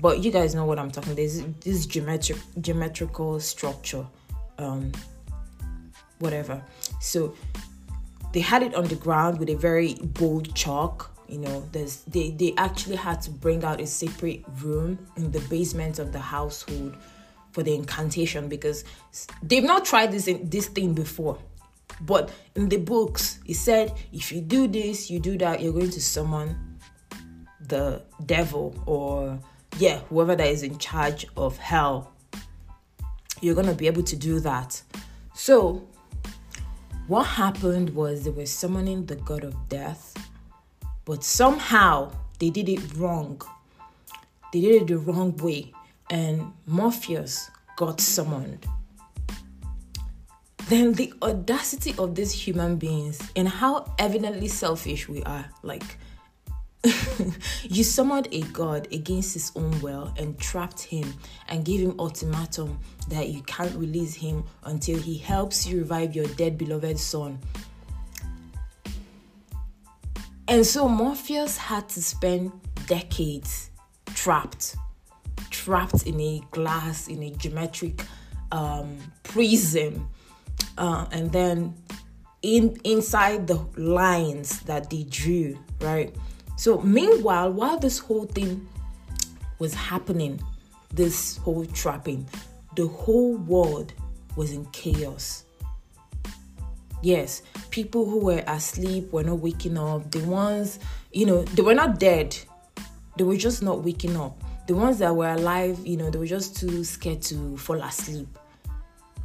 But 0.00 0.22
you 0.24 0.32
guys 0.32 0.54
know 0.54 0.64
what 0.64 0.80
i'm 0.80 0.90
talking 0.90 1.14
there's 1.14 1.42
this 1.60 1.86
geometric 1.86 2.38
geometrical 2.60 3.38
structure 3.40 4.06
um 4.58 4.92
whatever. 6.18 6.62
So 7.00 7.34
they 8.32 8.40
had 8.40 8.62
it 8.62 8.74
on 8.74 8.84
the 8.84 8.96
ground 8.96 9.38
with 9.38 9.48
a 9.50 9.54
very 9.54 9.94
bold 9.94 10.54
chalk 10.54 11.12
you 11.28 11.38
know. 11.38 11.66
There's 11.72 12.02
they 12.02 12.30
they 12.30 12.54
actually 12.56 12.96
had 12.96 13.22
to 13.22 13.30
bring 13.30 13.64
out 13.64 13.80
a 13.80 13.86
separate 13.86 14.44
room 14.60 14.98
in 15.16 15.32
the 15.32 15.40
basement 15.40 15.98
of 15.98 16.12
the 16.12 16.18
household 16.18 16.96
for 17.52 17.62
the 17.62 17.74
incantation 17.74 18.48
because 18.48 18.84
they've 19.42 19.64
not 19.64 19.84
tried 19.84 20.12
this 20.12 20.28
this 20.42 20.68
thing 20.68 20.92
before 20.94 21.38
but 22.00 22.30
in 22.54 22.68
the 22.68 22.76
books 22.76 23.38
it 23.46 23.54
said 23.54 23.92
if 24.12 24.32
you 24.32 24.40
do 24.40 24.66
this 24.66 25.10
you 25.10 25.18
do 25.18 25.36
that 25.38 25.60
you're 25.60 25.72
going 25.72 25.90
to 25.90 26.00
summon 26.00 26.78
the 27.68 28.02
devil 28.26 28.74
or 28.86 29.38
yeah 29.78 29.98
whoever 30.08 30.34
that 30.34 30.46
is 30.46 30.62
in 30.62 30.76
charge 30.78 31.26
of 31.36 31.56
hell 31.58 32.12
you're 33.40 33.54
going 33.54 33.66
to 33.66 33.74
be 33.74 33.86
able 33.86 34.02
to 34.02 34.16
do 34.16 34.40
that 34.40 34.82
so 35.34 35.86
what 37.08 37.24
happened 37.24 37.90
was 37.96 38.22
they 38.22 38.30
were 38.30 38.46
summoning 38.46 39.06
the 39.06 39.16
god 39.16 39.42
of 39.42 39.68
death, 39.68 40.14
but 41.04 41.24
somehow 41.24 42.12
they 42.38 42.48
did 42.48 42.68
it 42.68 42.94
wrong. 42.96 43.42
They 44.52 44.60
did 44.60 44.82
it 44.82 44.86
the 44.86 44.98
wrong 44.98 45.36
way, 45.38 45.72
and 46.10 46.52
Morpheus 46.66 47.50
got 47.76 48.00
summoned. 48.00 48.66
Then 50.68 50.92
the 50.92 51.12
audacity 51.22 51.94
of 51.98 52.14
these 52.14 52.32
human 52.32 52.76
beings 52.76 53.20
and 53.36 53.48
how 53.48 53.94
evidently 53.98 54.48
selfish 54.48 55.08
we 55.08 55.22
are. 55.24 55.44
Like, 55.62 55.98
you 57.62 57.84
summoned 57.84 58.28
a 58.32 58.40
god 58.52 58.88
against 58.92 59.34
his 59.34 59.52
own 59.54 59.80
will 59.80 60.12
and 60.16 60.38
trapped 60.38 60.82
him 60.82 61.14
and 61.48 61.64
gave 61.64 61.80
him 61.80 61.94
ultimatum 61.98 62.78
that 63.08 63.28
you 63.28 63.42
can't 63.42 63.74
release 63.76 64.14
him 64.14 64.44
until 64.64 64.98
he 64.98 65.16
helps 65.16 65.66
you 65.66 65.78
revive 65.78 66.14
your 66.14 66.26
dead 66.26 66.58
beloved 66.58 66.98
son. 66.98 67.38
And 70.48 70.66
so 70.66 70.88
Morpheus 70.88 71.56
had 71.56 71.88
to 71.90 72.02
spend 72.02 72.52
decades 72.86 73.70
trapped, 74.06 74.76
trapped 75.50 76.06
in 76.06 76.20
a 76.20 76.42
glass, 76.50 77.08
in 77.08 77.22
a 77.22 77.30
geometric 77.30 78.04
um, 78.50 78.98
prism, 79.22 80.10
uh, 80.78 81.06
and 81.12 81.30
then 81.32 81.74
in 82.42 82.76
inside 82.84 83.46
the 83.46 83.54
lines 83.76 84.60
that 84.62 84.90
they 84.90 85.04
drew, 85.04 85.58
right? 85.80 86.14
So, 86.56 86.80
meanwhile, 86.80 87.52
while 87.52 87.78
this 87.78 87.98
whole 87.98 88.26
thing 88.26 88.66
was 89.58 89.74
happening, 89.74 90.40
this 90.92 91.36
whole 91.38 91.64
trapping, 91.66 92.28
the 92.76 92.86
whole 92.86 93.36
world 93.36 93.92
was 94.36 94.52
in 94.52 94.64
chaos. 94.66 95.44
Yes, 97.02 97.42
people 97.70 98.04
who 98.04 98.18
were 98.18 98.42
asleep 98.46 99.12
were 99.12 99.24
not 99.24 99.40
waking 99.40 99.76
up. 99.76 100.10
The 100.10 100.20
ones, 100.20 100.78
you 101.12 101.26
know, 101.26 101.42
they 101.42 101.62
were 101.62 101.74
not 101.74 101.98
dead, 101.98 102.36
they 103.16 103.24
were 103.24 103.36
just 103.36 103.62
not 103.62 103.82
waking 103.82 104.16
up. 104.16 104.40
The 104.68 104.74
ones 104.74 104.98
that 104.98 105.14
were 105.14 105.28
alive, 105.28 105.78
you 105.84 105.96
know, 105.96 106.10
they 106.10 106.18
were 106.18 106.26
just 106.26 106.56
too 106.56 106.84
scared 106.84 107.22
to 107.22 107.56
fall 107.56 107.82
asleep 107.82 108.38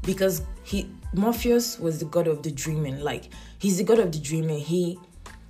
because 0.08 0.42
he 0.64 0.90
Morpheus 1.14 1.78
was 1.78 2.00
the 2.00 2.06
god 2.06 2.28
of 2.28 2.42
the 2.42 2.50
dreaming. 2.50 3.02
Like 3.02 3.30
he's 3.60 3.78
the 3.78 3.84
god 3.84 4.00
of 4.00 4.12
the 4.12 4.20
dreaming. 4.20 4.60
He 4.60 4.98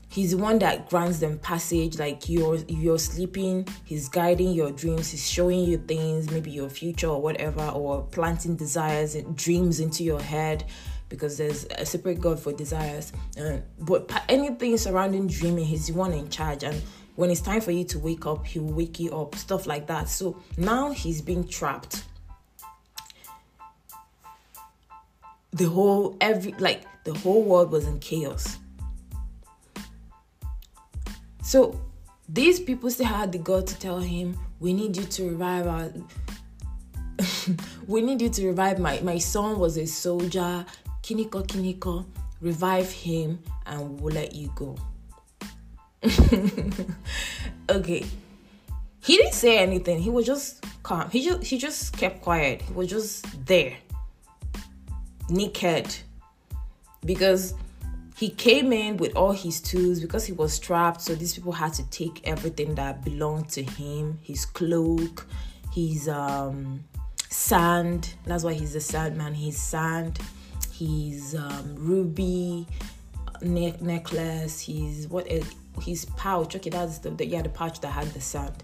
he's 0.09 0.31
the 0.31 0.37
one 0.37 0.59
that 0.59 0.89
grants 0.89 1.19
them 1.19 1.37
passage. 1.39 1.97
Like 1.97 2.27
you're 2.27 2.57
you're 2.67 2.99
sleeping 2.99 3.67
he's 3.85 4.09
guiding 4.09 4.51
your 4.51 4.71
dreams 4.71 5.11
he's 5.11 5.29
showing 5.29 5.59
you 5.61 5.77
things 5.77 6.29
maybe 6.31 6.51
your 6.51 6.69
future 6.69 7.07
or 7.07 7.21
whatever 7.21 7.65
or 7.69 8.03
planting 8.03 8.55
desires 8.55 9.15
and 9.15 9.37
dreams 9.37 9.79
into 9.79 10.03
your 10.03 10.21
head 10.21 10.65
because 11.09 11.37
there's 11.37 11.65
a 11.77 11.85
separate 11.85 12.19
god 12.19 12.39
for 12.39 12.51
desires. 12.51 13.13
Uh, 13.39 13.57
but 13.79 14.11
anything 14.27 14.75
surrounding 14.77 15.27
dreaming 15.27 15.65
he's 15.65 15.87
the 15.87 15.93
one 15.93 16.13
in 16.13 16.29
charge. 16.29 16.63
And 16.63 16.81
when 17.15 17.29
it's 17.29 17.41
time 17.41 17.61
for 17.61 17.71
you 17.71 17.83
to 17.85 17.99
wake 17.99 18.25
up 18.25 18.45
he'll 18.47 18.63
wake 18.63 18.99
you 18.99 19.11
up 19.11 19.35
stuff 19.35 19.67
like 19.67 19.85
that. 19.85 20.09
So 20.09 20.41
now 20.57 20.91
he's 20.91 21.21
being 21.21 21.47
trapped 21.47 22.03
the 25.51 25.65
whole 25.65 26.17
every 26.21 26.53
like 26.59 26.83
the 27.03 27.13
whole 27.13 27.43
world 27.43 27.71
was 27.71 27.87
in 27.87 27.99
chaos 27.99 28.57
so 31.47 31.79
these 32.27 32.59
people 32.59 32.89
still 32.89 33.05
had 33.05 33.31
the 33.31 33.37
God 33.37 33.67
to 33.67 33.79
tell 33.79 33.99
him, 33.99 34.37
We 34.59 34.73
need 34.73 34.97
you 34.97 35.03
to 35.03 35.29
revive 35.29 35.65
our 35.65 35.89
we 37.87 38.01
need 38.01 38.21
you 38.21 38.27
to 38.29 38.47
revive 38.47 38.79
my 38.79 38.99
my 38.99 39.17
son 39.17 39.57
was 39.57 39.77
a 39.77 39.87
soldier. 39.87 40.65
Kiniko 41.01 41.47
Kiniko, 41.47 42.05
revive 42.41 42.91
him 42.91 43.39
and 43.65 43.97
we'll 44.01 44.13
let 44.13 44.35
you 44.35 44.51
go. 44.55 44.75
okay. 47.69 48.05
He 49.01 49.15
didn't 49.15 49.33
say 49.33 49.57
anything. 49.59 50.01
He 50.01 50.09
was 50.09 50.25
just 50.25 50.65
calm. 50.83 51.09
He 51.09 51.23
just 51.23 51.43
he 51.43 51.57
just 51.57 51.95
kept 51.95 52.21
quiet. 52.21 52.61
He 52.61 52.73
was 52.73 52.89
just 52.89 53.45
there. 53.45 53.77
Naked. 55.29 55.95
Because 57.05 57.53
he 58.17 58.29
came 58.29 58.73
in 58.73 58.97
with 58.97 59.15
all 59.15 59.31
his 59.31 59.61
tools 59.61 59.99
because 59.99 60.25
he 60.25 60.33
was 60.33 60.57
trapped 60.57 61.01
so 61.01 61.13
these 61.13 61.35
people 61.35 61.51
had 61.51 61.71
to 61.71 61.87
take 61.91 62.27
everything 62.27 62.73
that 62.73 63.05
belonged 63.05 63.47
to 63.47 63.61
him 63.61 64.17
his 64.23 64.43
cloak 64.43 65.27
his 65.71 66.09
um 66.09 66.83
sand. 67.29 68.15
That's 68.25 68.43
why 68.43 68.53
he's 68.53 68.73
a 68.75 68.81
sand 68.81 69.17
man. 69.17 69.33
His 69.33 69.61
sand 69.61 70.19
his 70.73 71.35
um, 71.35 71.75
ruby 71.75 72.67
neck 73.41 73.81
necklace 73.81 74.61
his 74.61 75.07
what 75.07 75.27
his 75.81 76.05
pouch. 76.17 76.55
Okay 76.55 76.69
that's 76.69 76.99
the, 76.99 77.11
the 77.11 77.25
yeah 77.25 77.41
the 77.41 77.49
pouch 77.49 77.79
that 77.81 77.89
had 77.89 78.07
the 78.07 78.21
sand 78.21 78.63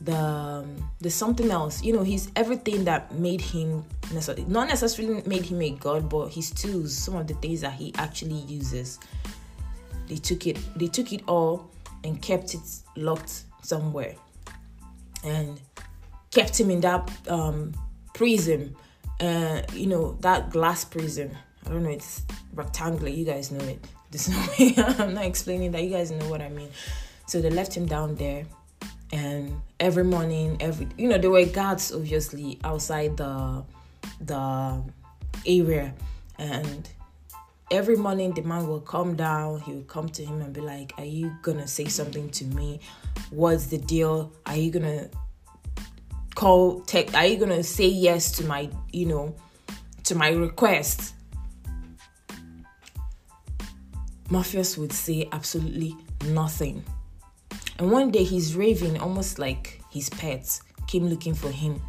the 0.00 0.16
um, 0.16 0.90
there's 1.00 1.14
something 1.14 1.50
else. 1.50 1.82
You 1.82 1.94
know 1.94 2.02
he's 2.02 2.30
everything 2.36 2.84
that 2.84 3.14
made 3.14 3.40
him 3.40 3.84
necessarily 4.12 4.44
not 4.44 4.68
necessarily 4.68 5.22
made 5.26 5.44
him 5.44 5.60
a 5.62 5.70
god 5.70 6.08
but 6.08 6.28
his 6.28 6.50
tools 6.50 6.96
some 6.96 7.16
of 7.16 7.26
the 7.26 7.34
things 7.34 7.62
that 7.62 7.72
he 7.74 7.94
actually 7.96 8.40
uses. 8.40 8.98
They 10.08 10.16
took 10.16 10.46
it 10.46 10.58
they 10.76 10.88
took 10.88 11.12
it 11.12 11.22
all 11.26 11.70
and 12.04 12.20
kept 12.20 12.54
it 12.54 12.60
locked 12.96 13.44
somewhere 13.62 14.14
and 15.24 15.60
kept 16.30 16.60
him 16.60 16.70
in 16.70 16.80
that 16.82 17.10
um 17.28 17.72
prism 18.14 18.76
uh 19.20 19.62
you 19.72 19.86
know 19.86 20.16
that 20.20 20.50
glass 20.50 20.84
prison. 20.84 21.36
I 21.64 21.70
don't 21.70 21.82
know 21.82 21.90
it's 21.90 22.22
rectangular 22.54 23.08
you 23.08 23.24
guys 23.24 23.50
know 23.50 23.64
it. 23.64 23.84
There's 24.10 24.28
no 24.28 24.46
way 24.58 24.74
i'm 24.76 25.14
not 25.14 25.24
explaining 25.24 25.72
that 25.72 25.82
you 25.82 25.90
guys 25.90 26.10
know 26.10 26.28
what 26.28 26.42
i 26.42 26.48
mean. 26.50 26.68
So 27.26 27.40
they 27.40 27.50
left 27.50 27.74
him 27.74 27.86
down 27.86 28.14
there 28.14 28.44
and 29.12 29.60
every 29.78 30.04
morning 30.04 30.56
every 30.60 30.88
you 30.98 31.08
know 31.08 31.18
there 31.18 31.30
were 31.30 31.44
guards 31.44 31.92
obviously 31.92 32.58
outside 32.64 33.16
the 33.16 33.64
the 34.20 34.82
area. 35.46 35.94
And 36.38 36.88
every 37.70 37.96
morning 37.96 38.32
the 38.32 38.42
man 38.42 38.66
will 38.66 38.80
come 38.80 39.16
down 39.16 39.60
he 39.60 39.72
will 39.72 39.82
come 39.82 40.08
to 40.08 40.24
him 40.24 40.40
and 40.40 40.52
be 40.52 40.60
like 40.60 40.92
are 40.98 41.04
you 41.04 41.34
gonna 41.42 41.66
say 41.66 41.86
something 41.86 42.30
to 42.30 42.44
me? 42.46 42.80
What's 43.30 43.66
the 43.66 43.78
deal? 43.78 44.32
Are 44.44 44.56
you 44.56 44.70
gonna 44.70 45.08
call 46.34 46.80
tech 46.82 47.14
are 47.14 47.26
you 47.26 47.38
gonna 47.38 47.62
say 47.62 47.88
yes 47.88 48.30
to 48.32 48.44
my 48.44 48.68
you 48.92 49.06
know 49.06 49.34
to 50.04 50.14
my 50.14 50.30
request? 50.30 51.14
Morpheus 54.28 54.76
would 54.76 54.92
say 54.92 55.28
absolutely 55.30 55.96
nothing 56.26 56.84
and 57.78 57.90
one 57.90 58.10
day 58.10 58.24
his 58.24 58.54
raven, 58.54 58.96
almost 58.98 59.38
like 59.38 59.82
his 59.90 60.08
pets, 60.08 60.62
came 60.86 61.06
looking 61.06 61.34
for 61.34 61.50
him. 61.50 61.80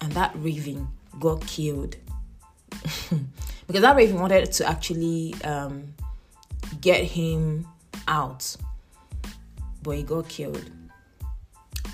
And 0.00 0.12
that 0.12 0.32
raven 0.36 0.88
got 1.20 1.46
killed. 1.46 1.96
because 3.66 3.82
that 3.82 3.96
raven 3.96 4.18
wanted 4.20 4.50
to 4.52 4.68
actually 4.68 5.34
um, 5.44 5.94
get 6.80 7.04
him 7.04 7.66
out. 8.08 8.56
But 9.82 9.96
he 9.96 10.02
got 10.02 10.28
killed. 10.28 10.70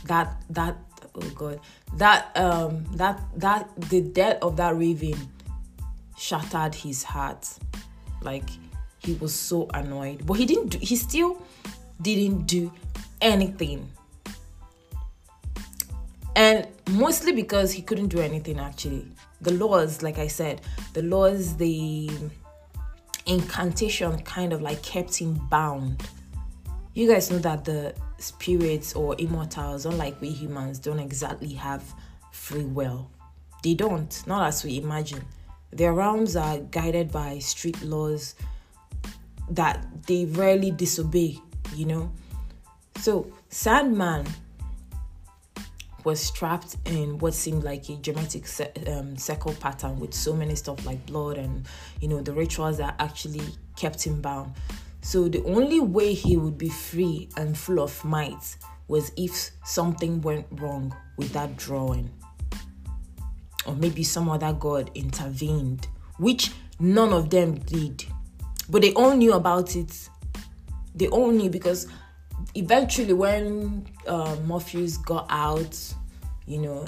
That 0.06 0.42
that 0.50 0.76
oh 1.14 1.30
god 1.35 1.61
that 1.96 2.37
um 2.37 2.85
that 2.94 3.20
that 3.37 3.68
the 3.90 4.00
death 4.00 4.38
of 4.42 4.56
that 4.56 4.76
raven 4.76 5.16
shattered 6.16 6.74
his 6.74 7.02
heart 7.02 7.48
like 8.22 8.48
he 8.98 9.14
was 9.14 9.35
so 9.35 9.68
annoyed 9.74 10.24
but 10.26 10.35
he 10.35 10.46
didn't 10.46 10.68
do, 10.68 10.78
he 10.78 10.96
still 10.96 11.42
didn't 12.00 12.46
do 12.46 12.72
anything. 13.20 13.90
And 16.37 16.66
mostly 16.90 17.33
because 17.33 17.72
he 17.72 17.83
couldn't 17.83 18.09
do 18.09 18.20
anything 18.20 18.59
actually. 18.59 19.06
The 19.42 19.52
laws 19.52 20.02
like 20.02 20.18
i 20.18 20.26
said 20.26 20.61
the 20.92 21.02
laws 21.02 21.56
the 21.56 22.11
incantation 23.26 24.18
kind 24.22 24.52
of 24.52 24.61
like 24.61 24.83
kept 24.83 25.16
him 25.16 25.35
bound. 25.50 26.02
You 26.94 27.09
guys 27.09 27.30
know 27.30 27.38
that 27.38 27.64
the 27.64 27.94
spirits 28.18 28.94
or 28.94 29.14
immortals 29.18 29.87
unlike 29.87 30.20
we 30.20 30.28
humans 30.28 30.78
don't 30.78 30.98
exactly 30.98 31.52
have 31.54 31.83
free 32.33 32.64
will. 32.64 33.11
They 33.62 33.74
don't 33.74 34.22
not 34.26 34.46
as 34.48 34.64
we 34.64 34.78
imagine. 34.78 35.24
Their 35.72 35.92
realms 35.92 36.35
are 36.37 36.59
guided 36.59 37.12
by 37.12 37.38
strict 37.38 37.83
laws 37.83 38.35
that 39.50 39.87
they 40.06 40.24
rarely 40.24 40.70
disobey 40.70 41.38
you 41.74 41.87
know 41.87 42.11
so 42.96 43.31
sandman 43.48 44.26
was 46.05 46.31
trapped 46.31 46.76
in 46.87 47.18
what 47.18 47.35
seemed 47.35 47.62
like 47.62 47.88
a 47.88 47.96
geometric 47.96 48.44
um, 48.88 49.16
circle 49.16 49.55
pattern 49.55 49.98
with 50.00 50.14
so 50.14 50.33
many 50.33 50.55
stuff 50.55 50.85
like 50.87 51.05
blood 51.07 51.37
and 51.37 51.66
you 52.00 52.09
know 52.09 52.20
the 52.20 52.33
rituals 52.33 52.79
that 52.79 52.94
actually 52.98 53.42
kept 53.76 54.03
him 54.03 54.20
bound. 54.20 54.53
So 55.03 55.29
the 55.29 55.42
only 55.44 55.81
way 55.81 56.12
he 56.12 56.37
would 56.37 56.59
be 56.59 56.68
free 56.68 57.29
and 57.37 57.57
full 57.57 57.81
of 57.81 58.05
might 58.05 58.57
was 58.88 59.12
if 59.16 59.50
something 59.64 60.20
went 60.20 60.46
wrong 60.53 60.94
with 61.16 61.33
that 61.33 61.57
drawing. 61.57 62.11
Or 63.66 63.74
maybe 63.74 64.03
some 64.03 64.29
other 64.29 64.53
god 64.53 64.90
intervened 64.94 65.87
which 66.18 66.53
none 66.79 67.12
of 67.12 67.31
them 67.31 67.55
did. 67.61 68.05
But 68.68 68.83
they 68.83 68.92
all 68.92 69.16
knew 69.16 69.33
about 69.33 69.74
it. 69.74 70.09
They 70.94 71.09
all 71.09 71.31
knew 71.31 71.48
because 71.48 71.87
eventually 72.54 73.12
when 73.12 73.86
uh, 74.06 74.36
Morpheus 74.46 74.96
got 74.96 75.26
out, 75.28 75.78
you 76.46 76.58
know, 76.58 76.84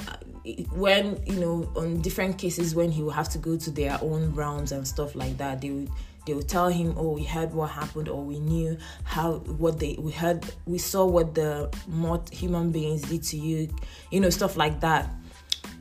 when 0.75 1.22
you 1.25 1.37
know 1.37 1.70
on 1.77 2.01
different 2.01 2.37
cases 2.37 2.75
when 2.75 2.90
he 2.90 3.03
would 3.03 3.14
have 3.14 3.29
to 3.29 3.38
go 3.38 3.57
to 3.57 3.70
their 3.70 3.98
own 4.03 4.35
realms 4.35 4.72
and 4.72 4.87
stuff 4.87 5.14
like 5.14 5.37
that, 5.38 5.61
they 5.61 5.70
would 5.70 5.90
they 6.27 6.35
would 6.35 6.48
tell 6.48 6.68
him, 6.68 6.94
"Oh, 6.96 7.12
we 7.12 7.25
heard 7.25 7.53
what 7.53 7.70
happened, 7.70 8.09
or 8.09 8.22
we 8.25 8.38
knew 8.38 8.77
how 9.05 9.35
what 9.35 9.79
they 9.79 9.96
we 9.98 10.12
heard 10.12 10.44
we 10.66 10.79
saw 10.79 11.05
what 11.05 11.35
the 11.35 11.72
mod 11.87 12.29
human 12.31 12.70
beings 12.72 13.03
did 13.03 13.22
to 13.25 13.37
you, 13.37 13.68
you 14.11 14.20
know, 14.20 14.31
stuff 14.31 14.57
like 14.57 14.81
that." 14.81 15.09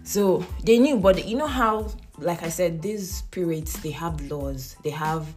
So 0.03 0.45
they 0.63 0.77
knew, 0.79 0.97
but 0.97 1.27
you 1.27 1.37
know 1.37 1.47
how, 1.47 1.91
like 2.17 2.43
I 2.43 2.49
said, 2.49 2.81
these 2.81 3.17
spirits 3.17 3.79
they 3.79 3.91
have 3.91 4.19
laws, 4.29 4.75
they 4.83 4.89
have 4.89 5.27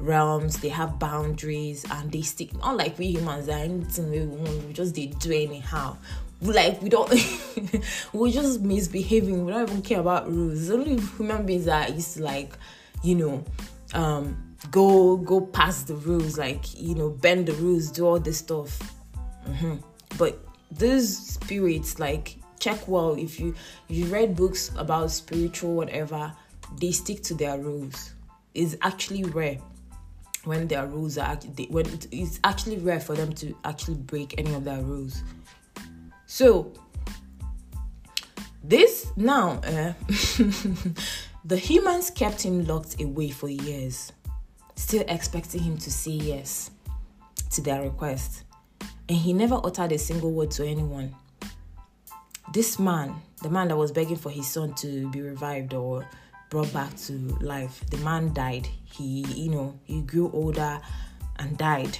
realms, 0.00 0.58
they 0.58 0.68
have 0.70 0.98
boundaries, 0.98 1.84
and 1.90 2.10
they 2.10 2.22
stick. 2.22 2.54
Not 2.58 2.76
like 2.76 2.98
we 2.98 3.08
humans, 3.08 3.48
anything 3.48 4.10
we 4.10 4.20
want, 4.26 4.66
we 4.66 4.72
just 4.72 4.94
they 4.94 5.06
do 5.06 5.32
anyhow. 5.32 5.96
Like 6.42 6.80
we 6.80 6.88
don't, 6.88 7.10
we 8.12 8.32
just 8.32 8.60
misbehaving. 8.60 9.44
We 9.44 9.52
don't 9.52 9.68
even 9.68 9.82
care 9.82 10.00
about 10.00 10.30
rules. 10.30 10.70
only 10.70 10.98
human 10.98 11.44
beings 11.44 11.66
that 11.66 11.94
used 11.94 12.16
to 12.16 12.22
like, 12.22 12.54
you 13.02 13.14
know, 13.14 13.44
um, 13.92 14.56
go 14.70 15.16
go 15.18 15.40
past 15.40 15.88
the 15.88 15.94
rules, 15.94 16.38
like 16.38 16.78
you 16.80 16.94
know, 16.94 17.10
bend 17.10 17.46
the 17.46 17.52
rules, 17.54 17.90
do 17.90 18.06
all 18.06 18.18
this 18.18 18.38
stuff. 18.38 18.78
Mm-hmm. 19.46 19.76
But 20.16 20.38
these 20.70 21.18
spirits, 21.18 21.98
like 21.98 22.36
check 22.58 22.86
well 22.86 23.14
if 23.14 23.40
you 23.40 23.54
if 23.88 23.96
you 23.96 24.04
read 24.06 24.36
books 24.36 24.70
about 24.76 25.10
spiritual 25.10 25.74
whatever, 25.74 26.32
they 26.80 26.92
stick 26.92 27.22
to 27.24 27.34
their 27.34 27.58
rules. 27.58 28.14
It's 28.54 28.76
actually 28.82 29.24
rare 29.24 29.58
when 30.44 30.68
their 30.68 30.86
rules 30.86 31.18
are 31.18 31.26
actually 31.26 31.66
when 31.70 31.86
it's 32.10 32.40
actually 32.44 32.78
rare 32.78 33.00
for 33.00 33.14
them 33.14 33.32
to 33.34 33.54
actually 33.64 33.96
break 33.96 34.34
any 34.38 34.54
of 34.54 34.64
their 34.64 34.80
rules. 34.82 35.22
So 36.26 36.72
this 38.62 39.10
now, 39.16 39.60
uh, 39.64 39.92
the 41.44 41.56
humans 41.56 42.10
kept 42.10 42.42
him 42.42 42.66
locked 42.66 43.00
away 43.00 43.30
for 43.30 43.48
years, 43.48 44.12
still 44.76 45.04
expecting 45.08 45.62
him 45.62 45.78
to 45.78 45.90
say 45.90 46.12
yes 46.12 46.70
to 47.50 47.60
their 47.60 47.82
request, 47.82 48.44
and 49.08 49.18
he 49.18 49.32
never 49.32 49.60
uttered 49.64 49.92
a 49.92 49.98
single 49.98 50.32
word 50.32 50.50
to 50.52 50.66
anyone. 50.66 51.14
This 52.52 52.78
man, 52.78 53.14
the 53.42 53.50
man 53.50 53.68
that 53.68 53.76
was 53.76 53.92
begging 53.92 54.16
for 54.16 54.30
his 54.30 54.46
son 54.46 54.74
to 54.74 55.08
be 55.10 55.20
revived 55.20 55.72
or 55.72 56.08
brought 56.50 56.72
back 56.72 56.94
to 56.96 57.12
life. 57.40 57.82
The 57.90 57.96
man 57.98 58.34
died. 58.34 58.68
He, 58.84 59.22
you 59.22 59.50
know, 59.50 59.78
he 59.84 60.02
grew 60.02 60.30
older 60.32 60.80
and 61.38 61.56
died. 61.56 61.96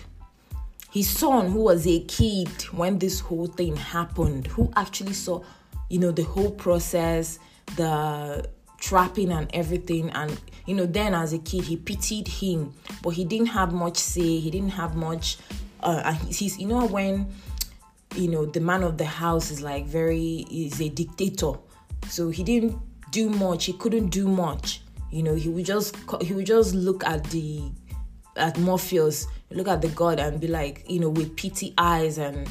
His 0.90 1.08
son, 1.08 1.52
who 1.52 1.60
was 1.60 1.86
a 1.86 2.00
kid 2.00 2.48
when 2.72 2.98
this 2.98 3.20
whole 3.20 3.46
thing 3.46 3.76
happened, 3.76 4.48
who 4.48 4.70
actually 4.74 5.12
saw, 5.12 5.42
you 5.88 6.00
know, 6.00 6.10
the 6.10 6.24
whole 6.24 6.50
process, 6.50 7.38
the 7.76 8.48
trapping 8.78 9.30
and 9.30 9.48
everything, 9.54 10.10
and 10.10 10.38
you 10.66 10.74
know, 10.74 10.86
then 10.86 11.14
as 11.14 11.32
a 11.32 11.38
kid, 11.38 11.62
he 11.62 11.76
pitied 11.76 12.26
him, 12.26 12.74
but 13.02 13.10
he 13.10 13.24
didn't 13.24 13.46
have 13.46 13.72
much 13.72 13.98
say. 13.98 14.40
He 14.40 14.50
didn't 14.50 14.70
have 14.70 14.96
much. 14.96 15.38
Uh, 15.80 16.12
he's, 16.12 16.58
you 16.58 16.66
know, 16.66 16.86
when 16.86 17.32
you 18.16 18.26
know 18.26 18.44
the 18.44 18.60
man 18.60 18.82
of 18.82 18.98
the 18.98 19.04
house 19.04 19.52
is 19.52 19.62
like 19.62 19.86
very 19.86 20.44
is 20.50 20.80
a 20.80 20.88
dictator, 20.88 21.52
so 22.08 22.30
he 22.30 22.42
didn't 22.42 22.76
do 23.10 23.28
much. 23.28 23.66
He 23.66 23.72
couldn't 23.72 24.08
do 24.08 24.28
much. 24.28 24.82
You 25.10 25.22
know, 25.22 25.34
he 25.34 25.48
would 25.48 25.66
just 25.66 25.96
he 26.22 26.34
would 26.34 26.46
just 26.46 26.74
look 26.74 27.04
at 27.04 27.24
the 27.24 27.62
at 28.36 28.58
Morpheus, 28.58 29.26
look 29.50 29.68
at 29.68 29.82
the 29.82 29.88
God 29.88 30.20
and 30.20 30.40
be 30.40 30.46
like, 30.46 30.84
you 30.88 31.00
know, 31.00 31.10
with 31.10 31.36
pity 31.36 31.74
eyes 31.78 32.18
and 32.18 32.48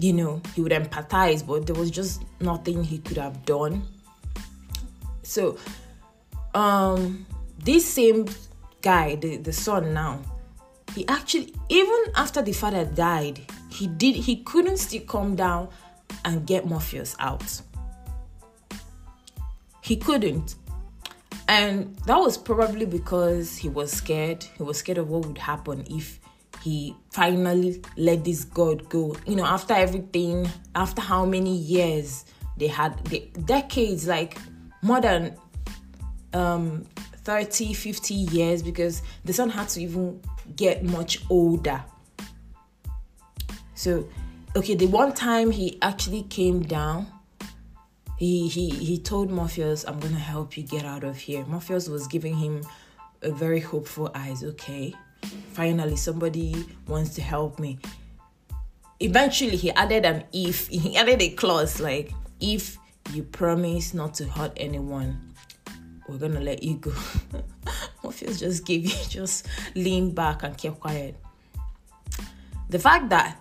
you 0.00 0.12
know, 0.12 0.40
he 0.54 0.60
would 0.60 0.72
empathize, 0.72 1.44
but 1.44 1.66
there 1.66 1.74
was 1.74 1.90
just 1.90 2.22
nothing 2.40 2.84
he 2.84 2.98
could 2.98 3.16
have 3.16 3.44
done. 3.44 3.82
So, 5.22 5.58
um, 6.54 7.26
this 7.58 7.84
same 7.84 8.26
guy, 8.80 9.16
the, 9.16 9.38
the 9.38 9.52
son 9.52 9.92
now, 9.92 10.20
he 10.94 11.06
actually 11.08 11.54
even 11.68 12.04
after 12.16 12.42
the 12.42 12.52
father 12.52 12.84
died, 12.84 13.40
he 13.70 13.86
did 13.86 14.16
he 14.16 14.36
couldn't 14.42 14.78
still 14.78 15.02
come 15.02 15.36
down 15.36 15.68
and 16.24 16.46
get 16.46 16.66
Morpheus 16.66 17.14
out. 17.18 17.60
He 19.88 19.96
couldn't. 19.96 20.56
And 21.48 21.96
that 22.04 22.18
was 22.18 22.36
probably 22.36 22.84
because 22.84 23.56
he 23.56 23.70
was 23.70 23.90
scared. 23.90 24.44
He 24.44 24.62
was 24.62 24.76
scared 24.76 24.98
of 24.98 25.08
what 25.08 25.24
would 25.24 25.38
happen 25.38 25.82
if 25.88 26.20
he 26.62 26.94
finally 27.10 27.82
let 27.96 28.22
this 28.22 28.44
God 28.44 28.86
go. 28.90 29.16
You 29.26 29.36
know, 29.36 29.46
after 29.46 29.72
everything, 29.72 30.46
after 30.74 31.00
how 31.00 31.24
many 31.24 31.56
years 31.56 32.26
they 32.58 32.66
had, 32.66 33.02
they, 33.06 33.30
decades, 33.46 34.06
like 34.06 34.36
more 34.82 35.00
than 35.00 35.34
um 36.34 36.84
30, 37.24 37.72
50 37.72 38.12
years, 38.12 38.62
because 38.62 39.00
the 39.24 39.32
son 39.32 39.48
had 39.48 39.70
to 39.70 39.80
even 39.80 40.20
get 40.54 40.84
much 40.84 41.22
older. 41.30 41.82
So, 43.74 44.06
okay, 44.54 44.74
the 44.74 44.86
one 44.86 45.14
time 45.14 45.50
he 45.50 45.78
actually 45.80 46.24
came 46.24 46.60
down, 46.60 47.06
he 48.18 48.48
he 48.48 48.70
he 48.70 48.98
told 48.98 49.30
Morpheus, 49.30 49.84
"I'm 49.86 50.00
gonna 50.00 50.18
help 50.18 50.56
you 50.56 50.64
get 50.64 50.84
out 50.84 51.04
of 51.04 51.16
here." 51.16 51.44
Morpheus 51.46 51.88
was 51.88 52.08
giving 52.08 52.34
him 52.34 52.62
a 53.22 53.30
very 53.30 53.60
hopeful 53.60 54.10
eyes. 54.12 54.42
Okay, 54.42 54.92
finally 55.52 55.94
somebody 55.94 56.66
wants 56.88 57.14
to 57.14 57.22
help 57.22 57.60
me. 57.60 57.78
Eventually, 58.98 59.56
he 59.56 59.70
added 59.70 60.04
an 60.04 60.24
if. 60.32 60.66
He 60.70 60.96
added 60.96 61.22
a 61.22 61.30
clause 61.30 61.78
like, 61.78 62.12
"If 62.40 62.76
you 63.14 63.22
promise 63.22 63.94
not 63.94 64.14
to 64.14 64.26
hurt 64.26 64.52
anyone, 64.56 65.34
we're 66.08 66.18
gonna 66.18 66.40
let 66.40 66.64
you 66.64 66.74
go." 66.74 66.92
Morpheus 68.02 68.40
just 68.40 68.66
gave 68.66 68.84
you 68.84 68.98
just 69.08 69.46
leaned 69.76 70.16
back 70.16 70.42
and 70.42 70.58
kept 70.58 70.80
quiet. 70.80 71.14
The 72.68 72.80
fact 72.80 73.10
that 73.10 73.38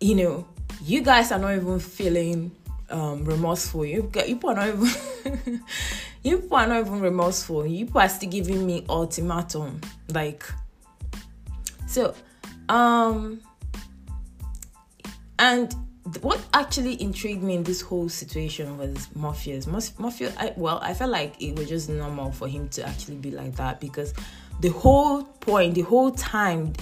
you 0.00 0.14
know 0.14 0.48
you 0.82 1.02
guys 1.02 1.30
are 1.30 1.38
not 1.38 1.52
even 1.52 1.78
feeling 1.78 2.52
um, 2.90 3.24
remorseful. 3.24 3.84
You 3.84 4.04
people 4.04 4.50
are 4.50 4.54
not 4.54 4.68
even 4.68 5.62
you 6.22 6.38
people 6.38 6.56
are 6.56 6.66
not 6.66 6.80
even 6.80 7.00
remorseful. 7.00 7.66
You 7.66 7.86
people 7.86 8.00
are 8.00 8.08
still 8.08 8.30
giving 8.30 8.66
me 8.66 8.84
ultimatum. 8.88 9.80
Like 10.12 10.44
so 11.86 12.14
um 12.68 13.40
and 15.38 15.74
what 16.22 16.40
actually 16.54 17.00
intrigued 17.02 17.42
me 17.42 17.54
in 17.54 17.62
this 17.62 17.80
whole 17.80 18.08
situation 18.08 18.78
was 18.78 19.14
Morpheus. 19.14 19.66
Morpheus, 19.66 20.34
I, 20.38 20.52
well, 20.56 20.78
I 20.82 20.94
felt 20.94 21.10
like 21.10 21.40
it 21.40 21.56
was 21.58 21.68
just 21.68 21.88
normal 21.90 22.32
for 22.32 22.48
him 22.48 22.68
to 22.70 22.86
actually 22.86 23.16
be 23.16 23.30
like 23.30 23.54
that 23.56 23.78
because 23.80 24.14
the 24.60 24.70
whole 24.70 25.22
point, 25.22 25.74
the 25.74 25.82
whole 25.82 26.10
time, 26.10 26.72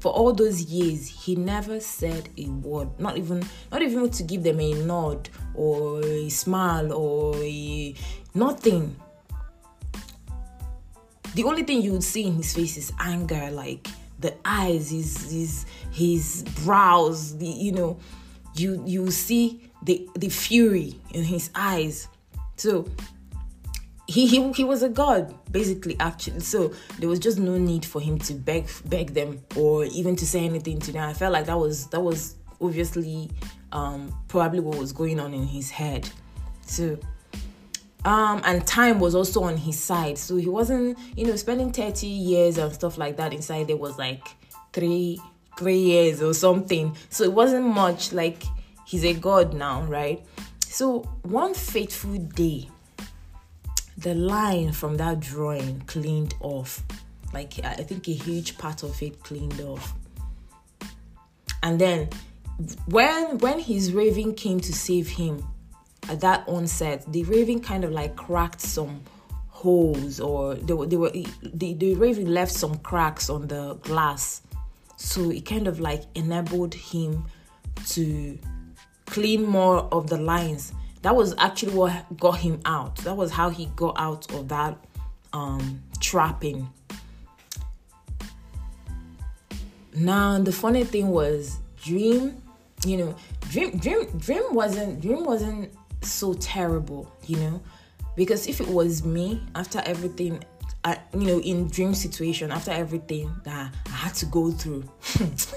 for 0.00 0.10
all 0.12 0.32
those 0.32 0.62
years 0.62 1.06
he 1.06 1.36
never 1.36 1.78
said 1.78 2.28
a 2.36 2.46
word. 2.46 2.88
Not 2.98 3.16
even 3.18 3.44
not 3.70 3.82
even 3.82 4.10
to 4.10 4.22
give 4.22 4.42
them 4.42 4.60
a 4.60 4.72
nod 4.74 5.28
or 5.54 6.04
a 6.04 6.28
smile 6.30 6.92
or 6.92 7.36
a 7.36 7.94
nothing. 8.34 8.96
The 11.34 11.44
only 11.44 11.62
thing 11.62 11.82
you 11.82 11.92
would 11.92 12.02
see 12.02 12.24
in 12.24 12.34
his 12.34 12.52
face 12.54 12.76
is 12.76 12.92
anger 12.98 13.50
like 13.52 13.86
the 14.18 14.34
eyes 14.44 14.90
his 14.90 15.30
his 15.30 15.66
his 15.92 16.44
brows 16.64 17.36
the 17.38 17.46
you 17.46 17.72
know. 17.72 17.98
You 18.56 18.82
you 18.84 19.10
see 19.10 19.70
the 19.82 20.08
the 20.16 20.28
fury 20.28 20.96
in 21.12 21.24
his 21.24 21.50
eyes. 21.54 22.08
So 22.56 22.88
he, 24.10 24.26
he 24.26 24.52
he 24.52 24.64
was 24.64 24.82
a 24.82 24.88
god 24.88 25.32
basically 25.52 25.96
actually. 26.00 26.40
So 26.40 26.74
there 26.98 27.08
was 27.08 27.20
just 27.20 27.38
no 27.38 27.56
need 27.56 27.84
for 27.84 28.00
him 28.00 28.18
to 28.20 28.34
beg 28.34 28.68
beg 28.86 29.14
them 29.14 29.40
or 29.56 29.84
even 29.84 30.16
to 30.16 30.26
say 30.26 30.44
anything 30.44 30.80
to 30.80 30.92
them. 30.92 31.08
I 31.08 31.12
felt 31.12 31.32
like 31.32 31.46
that 31.46 31.58
was 31.58 31.86
that 31.88 32.00
was 32.00 32.34
obviously 32.60 33.30
um 33.72 34.12
probably 34.26 34.60
what 34.60 34.76
was 34.78 34.92
going 34.92 35.20
on 35.20 35.32
in 35.32 35.46
his 35.46 35.70
head. 35.70 36.10
So 36.62 36.98
um 38.04 38.42
and 38.44 38.66
time 38.66 38.98
was 38.98 39.14
also 39.14 39.44
on 39.44 39.56
his 39.56 39.78
side. 39.78 40.18
So 40.18 40.36
he 40.36 40.48
wasn't 40.48 40.98
you 41.16 41.26
know 41.26 41.36
spending 41.36 41.72
30 41.72 42.06
years 42.08 42.58
and 42.58 42.72
stuff 42.72 42.98
like 42.98 43.16
that 43.18 43.32
inside 43.32 43.68
there 43.68 43.76
was 43.76 43.96
like 43.96 44.26
three 44.72 45.20
three 45.56 45.78
years 45.78 46.20
or 46.20 46.34
something. 46.34 46.96
So 47.10 47.22
it 47.22 47.32
wasn't 47.32 47.66
much 47.66 48.12
like 48.12 48.42
he's 48.86 49.04
a 49.04 49.14
god 49.14 49.54
now 49.54 49.82
right? 49.82 50.24
So 50.66 51.02
one 51.22 51.54
fateful 51.54 52.16
day 52.16 52.68
the 54.00 54.14
line 54.14 54.72
from 54.72 54.96
that 54.96 55.20
drawing 55.20 55.80
cleaned 55.86 56.34
off. 56.40 56.82
Like 57.32 57.54
I 57.64 57.74
think 57.74 58.08
a 58.08 58.12
huge 58.12 58.58
part 58.58 58.82
of 58.82 59.00
it 59.02 59.22
cleaned 59.22 59.60
off. 59.60 59.94
And 61.62 61.80
then 61.80 62.08
when 62.86 63.38
when 63.38 63.58
his 63.58 63.92
raven 63.92 64.34
came 64.34 64.60
to 64.60 64.72
save 64.72 65.08
him 65.08 65.44
at 66.08 66.20
that 66.20 66.48
onset, 66.48 67.04
the 67.12 67.24
raven 67.24 67.60
kind 67.60 67.84
of 67.84 67.92
like 67.92 68.16
cracked 68.16 68.60
some 68.60 69.02
holes 69.48 70.20
or 70.20 70.54
they 70.54 70.72
were, 70.72 70.86
they 70.86 70.96
were 70.96 71.10
the, 71.42 71.74
the 71.74 71.94
raven 71.94 72.32
left 72.32 72.52
some 72.52 72.76
cracks 72.78 73.28
on 73.28 73.46
the 73.48 73.74
glass. 73.82 74.42
So 74.96 75.30
it 75.30 75.44
kind 75.46 75.68
of 75.68 75.80
like 75.80 76.04
enabled 76.14 76.74
him 76.74 77.24
to 77.88 78.38
clean 79.06 79.44
more 79.44 79.80
of 79.92 80.08
the 80.08 80.16
lines 80.16 80.72
that 81.02 81.16
was 81.16 81.34
actually 81.38 81.74
what 81.74 82.18
got 82.18 82.38
him 82.38 82.60
out. 82.64 82.96
That 82.96 83.16
was 83.16 83.30
how 83.30 83.50
he 83.50 83.66
got 83.76 83.98
out 83.98 84.30
of 84.32 84.48
that 84.48 84.76
um, 85.32 85.82
trapping. 86.00 86.68
Now 89.94 90.38
the 90.38 90.52
funny 90.52 90.84
thing 90.84 91.08
was 91.08 91.58
Dream, 91.82 92.40
you 92.84 92.96
know, 92.98 93.16
Dream 93.50 93.78
Dream 93.78 94.06
Dream 94.18 94.54
wasn't 94.54 95.00
Dream 95.00 95.24
wasn't 95.24 95.72
so 96.02 96.34
terrible, 96.34 97.10
you 97.26 97.36
know, 97.36 97.62
because 98.16 98.46
if 98.46 98.60
it 98.60 98.68
was 98.68 99.04
me 99.04 99.42
after 99.54 99.82
everything 99.84 100.44
I, 100.82 100.98
you 101.12 101.26
know, 101.26 101.40
in 101.40 101.68
dream 101.68 101.94
situation, 101.94 102.50
after 102.50 102.70
everything 102.70 103.30
that 103.44 103.74
I 103.86 103.90
had 103.90 104.14
to 104.14 104.26
go 104.26 104.50
through, 104.50 104.84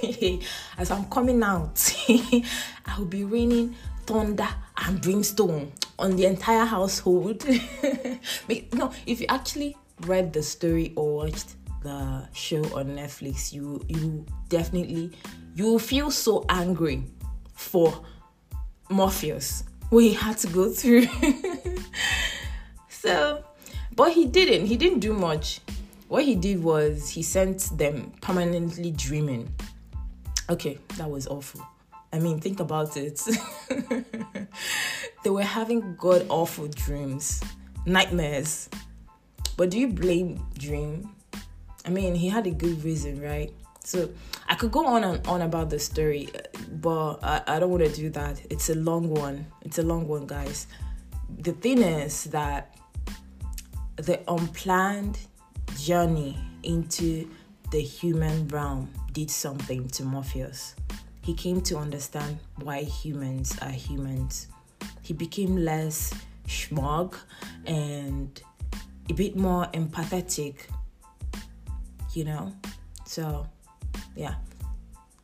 as 0.78 0.92
I'm 0.92 1.06
coming 1.06 1.42
out, 1.44 1.96
I 2.10 2.96
will 2.98 3.06
be 3.06 3.24
raining 3.24 3.74
thunder 4.06 4.48
and 4.78 5.02
brimstone 5.02 5.72
on 6.00 6.16
the 6.16 6.26
entire 6.26 6.66
household. 6.66 7.46
no, 8.74 8.92
if 9.06 9.22
you 9.22 9.28
actually 9.30 9.78
read 10.02 10.34
the 10.34 10.44
story 10.44 10.94
or 10.96 11.16
watched 11.16 11.56
the 11.84 12.28
show 12.34 12.64
on 12.76 12.96
Netflix, 12.96 13.54
you 13.54 13.84
you 13.88 14.26
definitely 14.50 15.12
you 15.56 15.78
feel 15.80 16.10
so 16.12 16.46
angry 16.50 17.04
for 17.54 18.04
Morpheus 18.90 19.64
what 19.94 20.04
he 20.04 20.14
had 20.14 20.38
to 20.40 20.48
go 20.48 20.70
through. 20.72 21.08
so, 22.90 23.44
but 23.96 24.12
he 24.12 24.26
didn't. 24.26 24.66
He 24.66 24.76
didn't 24.76 25.00
do 25.00 25.14
much. 25.14 25.62
What 26.08 26.24
he 26.26 26.36
did 26.36 26.64
was 26.64 27.10
he 27.10 27.22
sent 27.22 27.78
them 27.78 28.12
permanently 28.22 28.92
dreaming. 28.92 29.54
Okay, 30.50 30.80
that 30.98 31.10
was 31.10 31.28
awful. 31.28 31.62
I 32.14 32.20
mean, 32.20 32.40
think 32.40 32.60
about 32.60 32.96
it. 32.96 33.20
they 35.24 35.30
were 35.32 35.42
having 35.42 35.96
god 35.96 36.28
awful 36.30 36.68
dreams, 36.68 37.42
nightmares. 37.88 38.70
But 39.58 39.72
do 39.72 39.80
you 39.80 39.88
blame 39.88 40.46
Dream? 40.56 41.10
I 41.86 41.90
mean, 41.90 42.14
he 42.14 42.30
had 42.30 42.46
a 42.46 42.52
good 42.52 42.84
reason, 42.84 43.20
right? 43.20 43.52
So 43.84 44.12
I 44.48 44.54
could 44.54 44.72
go 44.72 44.86
on 44.86 45.04
and 45.04 45.28
on 45.28 45.42
about 45.42 45.72
the 45.72 45.80
story, 45.80 46.30
but 46.72 47.16
I, 47.24 47.42
I 47.48 47.60
don't 47.60 47.72
want 47.72 47.84
to 47.84 47.92
do 47.92 48.12
that. 48.12 48.42
It's 48.52 48.70
a 48.70 48.76
long 48.76 49.10
one. 49.10 49.48
It's 49.64 49.80
a 49.80 49.84
long 49.84 50.08
one, 50.08 50.28
guys. 50.28 50.68
The 51.40 51.54
thing 51.54 51.82
is 51.82 52.26
that 52.26 52.78
the 53.96 54.22
unplanned 54.32 55.18
journey 55.80 56.38
into 56.62 57.28
the 57.72 57.82
human 57.82 58.48
realm 58.50 58.92
did 59.12 59.32
something 59.32 59.88
to 59.90 60.04
Morpheus 60.04 60.76
he 61.24 61.34
came 61.34 61.62
to 61.62 61.78
understand 61.78 62.38
why 62.62 62.84
humans 62.84 63.58
are 63.62 63.70
humans. 63.70 64.48
He 65.02 65.14
became 65.14 65.56
less 65.56 66.14
smug 66.48 67.16
and 67.66 68.42
a 69.10 69.14
bit 69.14 69.36
more 69.36 69.66
empathetic, 69.74 70.56
you 72.14 72.26
know? 72.26 72.54
So, 73.06 73.48
yeah. 74.16 74.36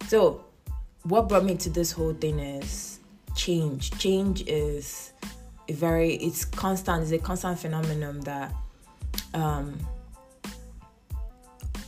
So, 0.07 0.45
what 1.03 1.27
brought 1.27 1.43
me 1.43 1.55
to 1.55 1.69
this 1.69 1.91
whole 1.91 2.13
thing 2.13 2.39
is 2.39 2.99
change. 3.35 3.91
Change 3.99 4.43
is 4.47 5.12
a 5.67 5.73
very, 5.73 6.15
it's 6.15 6.45
constant, 6.45 7.03
it's 7.03 7.12
a 7.12 7.17
constant 7.17 7.59
phenomenon 7.59 8.21
that 8.21 8.53
um, 9.33 9.77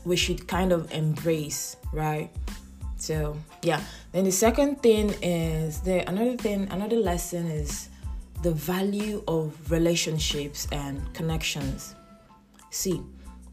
we 0.04 0.18
should 0.18 0.48
kind 0.48 0.72
of 0.72 0.92
embrace, 0.92 1.78
right? 1.94 2.30
So 3.02 3.36
yeah. 3.64 3.82
Then 4.12 4.26
the 4.26 4.32
second 4.32 4.84
thing 4.84 5.10
is 5.24 5.82
the 5.82 6.08
another 6.08 6.38
thing, 6.38 6.68
another 6.70 6.98
lesson 6.98 7.48
is 7.48 7.90
the 8.44 8.52
value 8.52 9.24
of 9.28 9.58
relationships 9.72 10.68
and 10.72 11.12
connections. 11.16 11.96
See, 12.70 13.02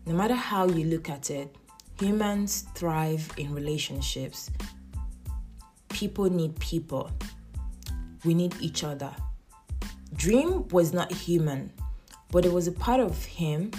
no 0.04 0.12
matter 0.12 0.34
how 0.34 0.68
you 0.68 0.84
look 0.84 1.08
at 1.08 1.30
it, 1.30 1.56
humans 1.98 2.66
thrive 2.74 3.26
in 3.38 3.54
relationships. 3.54 4.50
People 5.88 6.28
need 6.28 6.60
people. 6.60 7.10
We 8.26 8.34
need 8.34 8.54
each 8.60 8.84
other. 8.84 9.16
Dream 10.14 10.68
was 10.68 10.92
not 10.92 11.10
human, 11.10 11.72
but 12.30 12.44
it 12.44 12.52
was 12.52 12.66
a 12.66 12.72
part 12.72 13.00
of 13.00 13.24
him. 13.24 13.70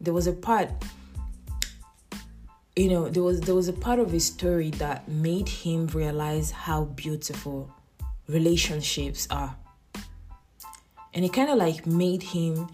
There 0.00 0.14
was 0.14 0.28
a 0.28 0.32
part 0.32 0.70
you 2.76 2.90
know 2.90 3.08
there 3.08 3.22
was 3.22 3.40
there 3.40 3.54
was 3.54 3.68
a 3.68 3.72
part 3.72 3.98
of 3.98 4.10
his 4.10 4.26
story 4.26 4.70
that 4.72 5.08
made 5.08 5.48
him 5.48 5.86
realize 5.88 6.50
how 6.50 6.84
beautiful 6.84 7.70
relationships 8.28 9.26
are. 9.30 9.56
And 11.14 11.24
it 11.24 11.32
kind 11.32 11.48
of 11.48 11.56
like 11.56 11.86
made 11.86 12.22
him 12.22 12.68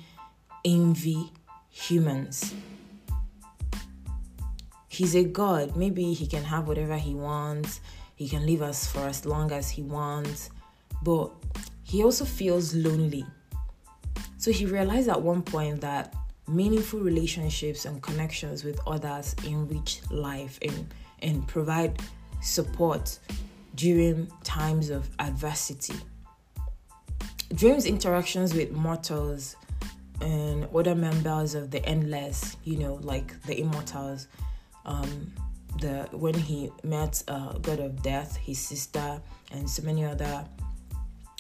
envy 0.65 1.31
humans. 1.71 2.53
He's 4.88 5.15
a 5.15 5.23
god. 5.25 5.77
Maybe 5.77 6.12
he 6.12 6.27
can 6.27 6.43
have 6.43 6.67
whatever 6.67 6.97
he 6.97 7.15
wants. 7.15 7.81
He 8.17 8.29
can 8.29 8.45
leave 8.45 8.61
us 8.61 8.87
for 8.91 9.01
as 9.01 9.25
long 9.25 9.53
as 9.53 9.71
he 9.71 9.83
wants. 9.83 10.51
But 11.03 11.31
he 11.85 12.03
also 12.03 12.25
feels 12.25 12.75
lonely. 12.75 13.25
So 14.38 14.51
he 14.51 14.67
realized 14.67 15.09
at 15.09 15.23
one 15.23 15.43
point 15.43 15.81
that 15.83 16.15
meaningful 16.48 17.00
relationships 17.00 17.85
and 17.85 18.02
connections 18.02 18.64
with 18.64 18.81
others 18.87 19.35
enrich 19.46 20.00
life 20.11 20.59
and, 20.62 20.92
and 21.20 21.46
provide 21.46 22.00
support 22.40 23.18
during 23.74 24.31
times 24.44 24.90
of 24.90 25.09
adversity. 25.18 25.94
Dreams 27.55 27.87
interactions 27.87 28.55
with 28.55 28.72
mortals 28.72 29.57
and 30.20 30.68
other 30.74 30.94
members 30.94 31.55
of 31.55 31.70
the 31.70 31.85
endless, 31.87 32.57
you 32.64 32.78
know, 32.78 32.94
like 33.02 33.40
the 33.42 33.61
immortals. 33.61 34.28
Um, 34.85 35.33
the 35.81 36.07
when 36.12 36.35
he 36.35 36.70
met 36.83 37.22
uh, 37.28 37.55
God 37.59 37.81
of 37.81 38.02
Death, 38.02 38.37
his 38.37 38.59
sister, 38.59 39.20
and 39.52 39.68
so 39.68 39.83
many 39.83 40.05
other 40.05 40.44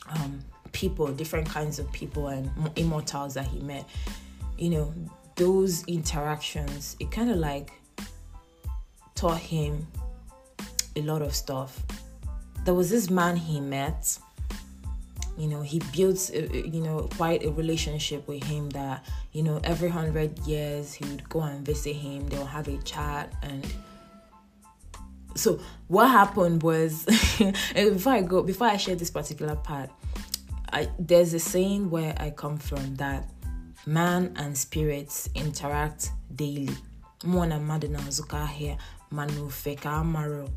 um, 0.08 0.40
people, 0.72 1.06
different 1.08 1.48
kinds 1.48 1.78
of 1.78 1.90
people 1.92 2.28
and 2.28 2.50
immortals 2.76 3.34
that 3.34 3.46
he 3.46 3.60
met 3.60 3.88
you 4.58 4.70
know, 4.70 4.94
those 5.36 5.84
interactions, 5.84 6.96
it 7.00 7.10
kind 7.10 7.30
of 7.30 7.38
like 7.38 7.72
taught 9.14 9.38
him 9.38 9.86
a 10.96 11.02
lot 11.02 11.22
of 11.22 11.34
stuff. 11.34 11.82
There 12.64 12.74
was 12.74 12.90
this 12.90 13.10
man 13.10 13.36
he 13.36 13.60
met, 13.60 14.18
you 15.36 15.48
know, 15.48 15.62
he 15.62 15.80
built, 15.94 16.30
uh, 16.34 16.38
uh, 16.38 16.56
you 16.56 16.80
know, 16.82 17.08
quite 17.16 17.44
a 17.44 17.50
relationship 17.50 18.28
with 18.28 18.44
him 18.44 18.70
that, 18.70 19.04
you 19.32 19.42
know, 19.42 19.60
every 19.64 19.88
hundred 19.88 20.38
years 20.40 20.92
he 20.92 21.04
would 21.06 21.28
go 21.28 21.40
and 21.40 21.64
visit 21.64 21.94
him, 21.94 22.26
they'll 22.28 22.44
have 22.46 22.68
a 22.68 22.78
chat 22.78 23.32
and 23.42 23.66
so 25.34 25.60
what 25.88 26.08
happened 26.08 26.62
was 26.62 27.04
before 27.74 28.12
I 28.12 28.22
go 28.22 28.42
before 28.42 28.66
I 28.66 28.76
share 28.76 28.96
this 28.96 29.10
particular 29.10 29.56
part, 29.56 29.90
I 30.72 30.88
there's 30.98 31.34
a 31.34 31.38
saying 31.38 31.90
where 31.90 32.14
I 32.18 32.30
come 32.30 32.58
from 32.58 32.96
that 32.96 33.28
man 33.86 34.32
and 34.36 34.56
spirits 34.56 35.28
interact 35.34 36.10
daily. 36.34 36.70
Mwana 37.24 37.60
madina 37.60 37.98
zuka 38.10 38.46
here 38.48 38.76
manu 39.10 39.48
feka 39.48 40.48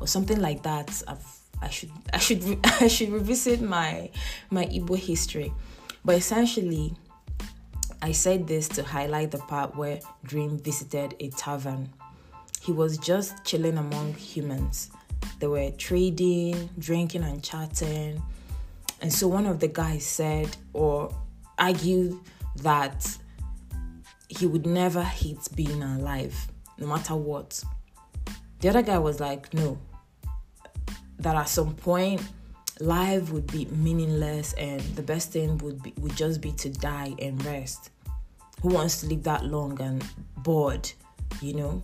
or 0.00 0.06
something 0.06 0.40
like 0.40 0.62
that. 0.62 1.02
I've, 1.08 1.24
I 1.62 1.68
should 1.68 1.90
I 2.12 2.18
should 2.18 2.58
I 2.64 2.88
should 2.88 3.10
revisit 3.10 3.60
my 3.60 4.10
my 4.50 4.66
Igbo 4.66 4.96
history. 4.96 5.52
But 6.04 6.16
essentially 6.16 6.94
I 8.02 8.12
said 8.12 8.46
this 8.46 8.68
to 8.70 8.82
highlight 8.82 9.30
the 9.30 9.38
part 9.38 9.76
where 9.76 10.00
Dream 10.24 10.58
visited 10.58 11.16
a 11.20 11.28
tavern. 11.30 11.90
He 12.62 12.72
was 12.72 12.96
just 12.98 13.44
chilling 13.44 13.76
among 13.76 14.14
humans. 14.14 14.90
They 15.38 15.46
were 15.46 15.70
trading, 15.72 16.70
drinking, 16.78 17.24
and 17.24 17.42
chatting. 17.42 18.22
And 19.02 19.12
so 19.12 19.28
one 19.28 19.46
of 19.46 19.60
the 19.60 19.68
guys 19.68 20.04
said 20.04 20.56
or 20.72 21.14
argued 21.58 22.18
that 22.56 23.16
he 24.28 24.46
would 24.46 24.66
never 24.66 25.02
hate 25.02 25.48
being 25.54 25.82
alive, 25.82 26.34
no 26.78 26.86
matter 26.86 27.16
what. 27.16 27.62
The 28.60 28.68
other 28.68 28.82
guy 28.82 28.98
was 28.98 29.20
like, 29.20 29.52
no, 29.54 29.78
that 31.18 31.34
at 31.36 31.48
some 31.48 31.74
point 31.74 32.22
life 32.80 33.30
would 33.30 33.46
be 33.52 33.66
meaningless 33.66 34.54
and 34.54 34.80
the 34.96 35.02
best 35.02 35.32
thing 35.32 35.58
would 35.58 35.82
be 35.82 35.92
would 35.98 36.16
just 36.16 36.40
be 36.40 36.52
to 36.52 36.70
die 36.70 37.14
and 37.20 37.44
rest. 37.44 37.90
Who 38.62 38.68
wants 38.68 39.00
to 39.00 39.06
live 39.06 39.22
that 39.24 39.44
long 39.44 39.80
and 39.80 40.04
bored 40.38 40.90
you 41.40 41.54
know? 41.54 41.82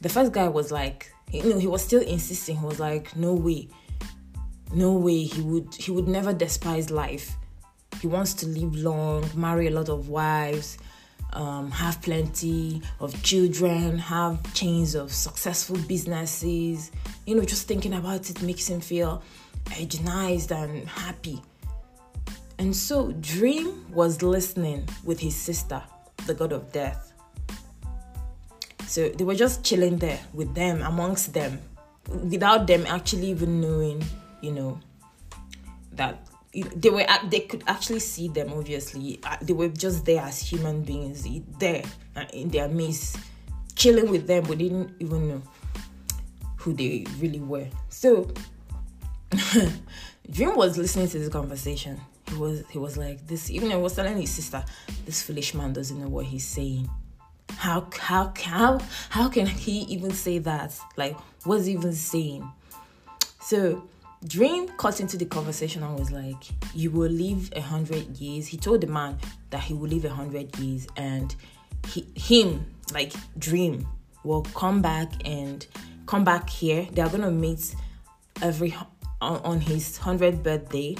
The 0.00 0.08
first 0.08 0.32
guy 0.32 0.48
was 0.48 0.70
like 0.70 1.10
you 1.32 1.42
know 1.44 1.58
he 1.58 1.66
was 1.66 1.82
still 1.82 2.02
insisting. 2.02 2.58
He 2.58 2.64
was 2.64 2.80
like 2.80 3.16
no 3.16 3.34
way. 3.34 3.68
No 4.74 4.92
way 4.92 5.24
he 5.24 5.40
would 5.40 5.74
he 5.74 5.90
would 5.90 6.08
never 6.08 6.32
despise 6.32 6.90
life 6.90 7.36
he 8.00 8.06
wants 8.06 8.34
to 8.34 8.46
live 8.46 8.74
long 8.76 9.28
marry 9.34 9.66
a 9.66 9.70
lot 9.70 9.88
of 9.88 10.08
wives 10.08 10.78
um, 11.34 11.70
have 11.70 12.00
plenty 12.00 12.80
of 13.00 13.22
children 13.22 13.98
have 13.98 14.54
chains 14.54 14.94
of 14.94 15.12
successful 15.12 15.76
businesses 15.86 16.90
you 17.26 17.34
know 17.34 17.44
just 17.44 17.68
thinking 17.68 17.94
about 17.94 18.28
it 18.30 18.40
makes 18.42 18.68
him 18.68 18.80
feel 18.80 19.22
energized 19.76 20.52
and 20.52 20.88
happy. 20.88 21.42
And 22.58 22.74
so 22.74 23.12
Dream 23.20 23.92
was 23.92 24.22
listening 24.22 24.88
with 25.04 25.20
his 25.20 25.36
sister, 25.36 25.82
the 26.26 26.34
god 26.34 26.52
of 26.52 26.72
death. 26.72 27.12
So 28.86 29.08
they 29.10 29.24
were 29.24 29.34
just 29.34 29.64
chilling 29.64 29.98
there 29.98 30.18
with 30.32 30.54
them, 30.54 30.82
amongst 30.82 31.34
them, 31.34 31.60
without 32.08 32.66
them 32.66 32.86
actually 32.86 33.28
even 33.30 33.60
knowing, 33.60 34.02
you 34.40 34.52
know, 34.52 34.80
that 35.92 36.26
they 36.62 36.90
were 36.90 37.06
they 37.28 37.40
could 37.40 37.64
actually 37.66 38.00
see 38.00 38.28
them. 38.28 38.52
Obviously, 38.52 39.20
uh, 39.24 39.36
they 39.40 39.52
were 39.52 39.68
just 39.68 40.04
there 40.04 40.22
as 40.22 40.40
human 40.40 40.82
beings, 40.82 41.26
there 41.58 41.84
uh, 42.16 42.24
in 42.32 42.48
their 42.48 42.68
midst, 42.68 43.18
chilling 43.74 44.10
with 44.10 44.26
them, 44.26 44.44
but 44.44 44.58
didn't 44.58 44.94
even 45.00 45.28
know 45.28 45.42
who 46.56 46.72
they 46.72 47.06
really 47.20 47.40
were. 47.40 47.66
So 47.88 48.30
Dream 50.30 50.56
was 50.56 50.76
listening 50.76 51.08
to 51.08 51.18
this 51.18 51.28
conversation. 51.28 52.00
He 52.28 52.34
was 52.36 52.62
he 52.70 52.78
was 52.78 52.96
like 52.96 53.26
this. 53.26 53.50
Even 53.50 53.70
he 53.70 53.76
was 53.76 53.94
telling 53.94 54.16
his 54.16 54.30
sister, 54.30 54.64
"This 55.06 55.22
foolish 55.22 55.54
man 55.54 55.72
doesn't 55.72 55.98
know 55.98 56.08
what 56.08 56.26
he's 56.26 56.46
saying. 56.46 56.88
How 57.56 57.88
how 57.98 58.32
how 58.36 58.80
how 59.08 59.28
can 59.28 59.46
he 59.46 59.80
even 59.82 60.10
say 60.12 60.38
that? 60.38 60.78
Like, 60.96 61.16
what's 61.44 61.66
he 61.66 61.72
even 61.72 61.94
saying?" 61.94 62.50
So 63.40 63.88
Dream 64.26 64.68
cut 64.76 65.00
into 65.00 65.16
the 65.16 65.26
conversation 65.26 65.82
and 65.82 65.96
was 65.98 66.10
like, 66.10 66.42
"You 66.74 66.90
will 66.90 67.10
live 67.10 67.52
a 67.54 67.60
hundred 67.60 68.16
years." 68.16 68.48
He 68.48 68.56
told 68.56 68.80
the 68.80 68.88
man 68.88 69.18
that 69.50 69.62
he 69.62 69.74
will 69.74 69.88
live 69.88 70.04
a 70.04 70.10
hundred 70.10 70.58
years, 70.58 70.88
and 70.96 71.34
he, 71.86 72.06
him, 72.16 72.66
like 72.92 73.12
Dream, 73.38 73.86
will 74.24 74.42
come 74.42 74.82
back 74.82 75.12
and 75.24 75.64
come 76.06 76.24
back 76.24 76.50
here. 76.50 76.88
They 76.92 77.00
are 77.00 77.08
gonna 77.08 77.30
meet 77.30 77.74
every 78.42 78.74
on, 79.20 79.40
on 79.42 79.60
his 79.60 79.98
100th 79.98 80.42
birthday 80.42 80.96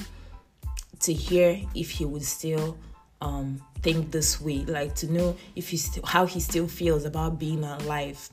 to 1.00 1.12
hear 1.12 1.61
if 1.74 1.90
he 1.90 2.04
would 2.04 2.24
still 2.24 2.76
um, 3.20 3.61
think 3.83 4.11
this 4.11 4.40
way, 4.40 4.64
like 4.64 4.94
to 4.96 5.12
know 5.12 5.37
if 5.57 5.68
he's 5.70 5.85
still 5.85 6.04
how 6.07 6.24
he 6.24 6.38
still 6.38 6.68
feels 6.68 7.04
about 7.04 7.38
being 7.38 7.64
alive. 7.64 8.31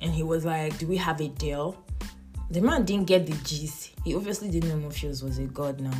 And 0.00 0.12
he 0.12 0.22
was 0.22 0.44
like, 0.44 0.78
"Do 0.78 0.86
we 0.86 0.98
have 0.98 1.20
a 1.22 1.28
deal?" 1.28 1.82
The 2.50 2.62
man 2.62 2.84
didn't 2.84 3.06
get 3.06 3.26
the 3.26 3.34
gist. 3.44 3.92
He 4.04 4.14
obviously 4.14 4.50
didn't 4.50 4.70
know 4.70 4.76
Morpheus 4.76 5.22
was 5.22 5.38
a 5.38 5.44
god 5.44 5.80
now. 5.80 5.92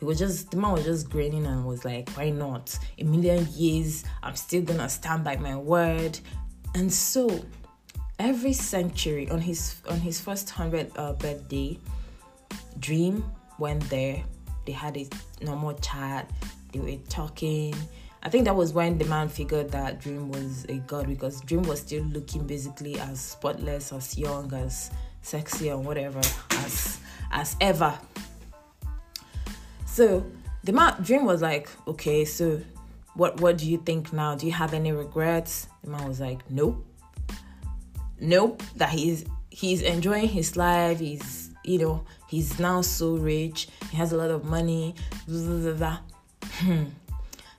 He 0.00 0.04
was 0.04 0.18
just 0.18 0.50
the 0.50 0.56
man 0.56 0.72
was 0.72 0.84
just 0.84 1.08
grinning 1.08 1.46
and 1.46 1.64
was 1.64 1.84
like, 1.84 2.10
"Why 2.10 2.30
not? 2.30 2.76
A 2.98 3.04
million 3.04 3.46
years, 3.52 4.04
I'm 4.20 4.34
still 4.34 4.62
gonna 4.62 4.88
stand 4.88 5.22
by 5.22 5.36
my 5.36 5.56
word." 5.56 6.18
And 6.74 6.92
so, 6.92 7.44
every 8.18 8.52
century 8.52 9.30
on 9.30 9.40
his 9.40 9.76
on 9.88 10.00
his 10.00 10.20
first 10.20 10.50
hundred 10.50 10.90
uh, 10.96 11.12
birthday, 11.12 11.78
Dream 12.80 13.24
went 13.60 13.88
there. 13.90 14.24
They 14.66 14.72
had 14.72 14.96
a 14.96 15.08
normal 15.40 15.74
chat. 15.74 16.28
They 16.72 16.80
were 16.80 16.98
talking. 17.08 17.74
I 18.24 18.28
think 18.28 18.44
that 18.46 18.56
was 18.56 18.72
when 18.72 18.98
the 18.98 19.04
man 19.04 19.28
figured 19.28 19.70
that 19.70 20.00
Dream 20.00 20.30
was 20.30 20.64
a 20.68 20.78
god 20.78 21.06
because 21.06 21.40
Dream 21.42 21.62
was 21.62 21.80
still 21.80 22.02
looking 22.04 22.44
basically 22.44 22.98
as 22.98 23.20
spotless, 23.20 23.92
as 23.92 24.18
young, 24.18 24.52
as 24.52 24.90
sexy, 25.22 25.70
or 25.70 25.78
whatever 25.78 26.20
as 26.50 27.00
as 27.30 27.56
ever. 27.60 27.98
So 29.86 30.24
the 30.64 30.72
man 30.72 30.94
Dream 31.02 31.24
was 31.24 31.42
like, 31.42 31.68
okay, 31.86 32.24
so 32.24 32.60
what 33.14 33.40
what 33.40 33.58
do 33.58 33.68
you 33.68 33.78
think 33.78 34.12
now? 34.12 34.34
Do 34.34 34.46
you 34.46 34.52
have 34.52 34.74
any 34.74 34.92
regrets? 34.92 35.68
The 35.82 35.90
man 35.90 36.06
was 36.08 36.20
like, 36.20 36.38
nope, 36.50 36.84
nope. 38.20 38.62
That 38.76 38.90
he's 38.90 39.24
he's 39.50 39.82
enjoying 39.82 40.28
his 40.28 40.56
life. 40.56 41.00
He's 41.00 41.50
you 41.64 41.78
know 41.78 42.04
he's 42.32 42.58
now 42.58 42.80
so 42.80 43.16
rich, 43.16 43.68
he 43.90 43.96
has 43.96 44.12
a 44.12 44.16
lot 44.16 44.30
of 44.30 44.44
money, 44.44 44.94
blah, 45.28 45.58
blah, 45.58 45.72
blah, 45.72 45.98
hmm. 46.60 46.84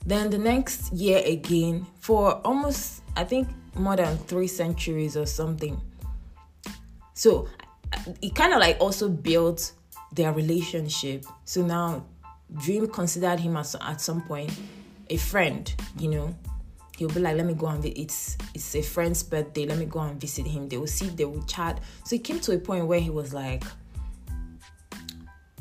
Then 0.06 0.30
the 0.30 0.38
next 0.38 0.91
year 0.91 1.21
again, 1.26 1.86
for 1.99 2.34
almost, 2.45 3.04
I 3.15 3.23
think, 3.23 3.47
more 3.76 3.95
than 3.95 4.17
three 4.17 4.47
centuries 4.47 5.15
or 5.15 5.26
something. 5.26 5.80
So 7.13 7.47
it 8.21 8.36
kind 8.36 8.54
of 8.54 8.60
like 8.60 8.78
also 8.80 9.10
built 9.10 9.73
their 10.12 10.34
relationship. 10.34 11.26
So 11.45 11.65
now 11.65 12.06
Dream 12.62 12.88
considered 12.88 13.39
him 13.39 13.58
as 13.58 13.76
at 13.76 14.02
some 14.02 14.21
point 14.21 14.52
a 15.10 15.17
friend, 15.17 15.73
you 15.97 16.10
know. 16.10 16.36
He'll 16.97 17.10
be 17.10 17.19
like, 17.19 17.36
let 17.36 17.47
me 17.47 17.56
go 17.56 17.67
and 17.67 17.82
visit. 17.82 17.97
It's 17.97 18.38
it's 18.54 18.76
a 18.76 18.82
friend's 18.84 19.23
birthday. 19.23 19.65
Let 19.65 19.80
me 19.80 19.86
go 19.86 20.02
and 20.02 20.21
visit 20.21 20.45
him. 20.45 20.69
They 20.69 20.78
will 20.78 20.86
see. 20.86 21.08
They 21.08 21.26
will 21.26 21.43
chat. 21.43 21.80
So 22.06 22.15
it 22.15 22.23
came 22.23 22.39
to 22.41 22.54
a 22.54 22.60
point 22.60 22.86
where 22.86 22.99
he 22.99 23.10
was 23.10 23.34
like, 23.34 23.63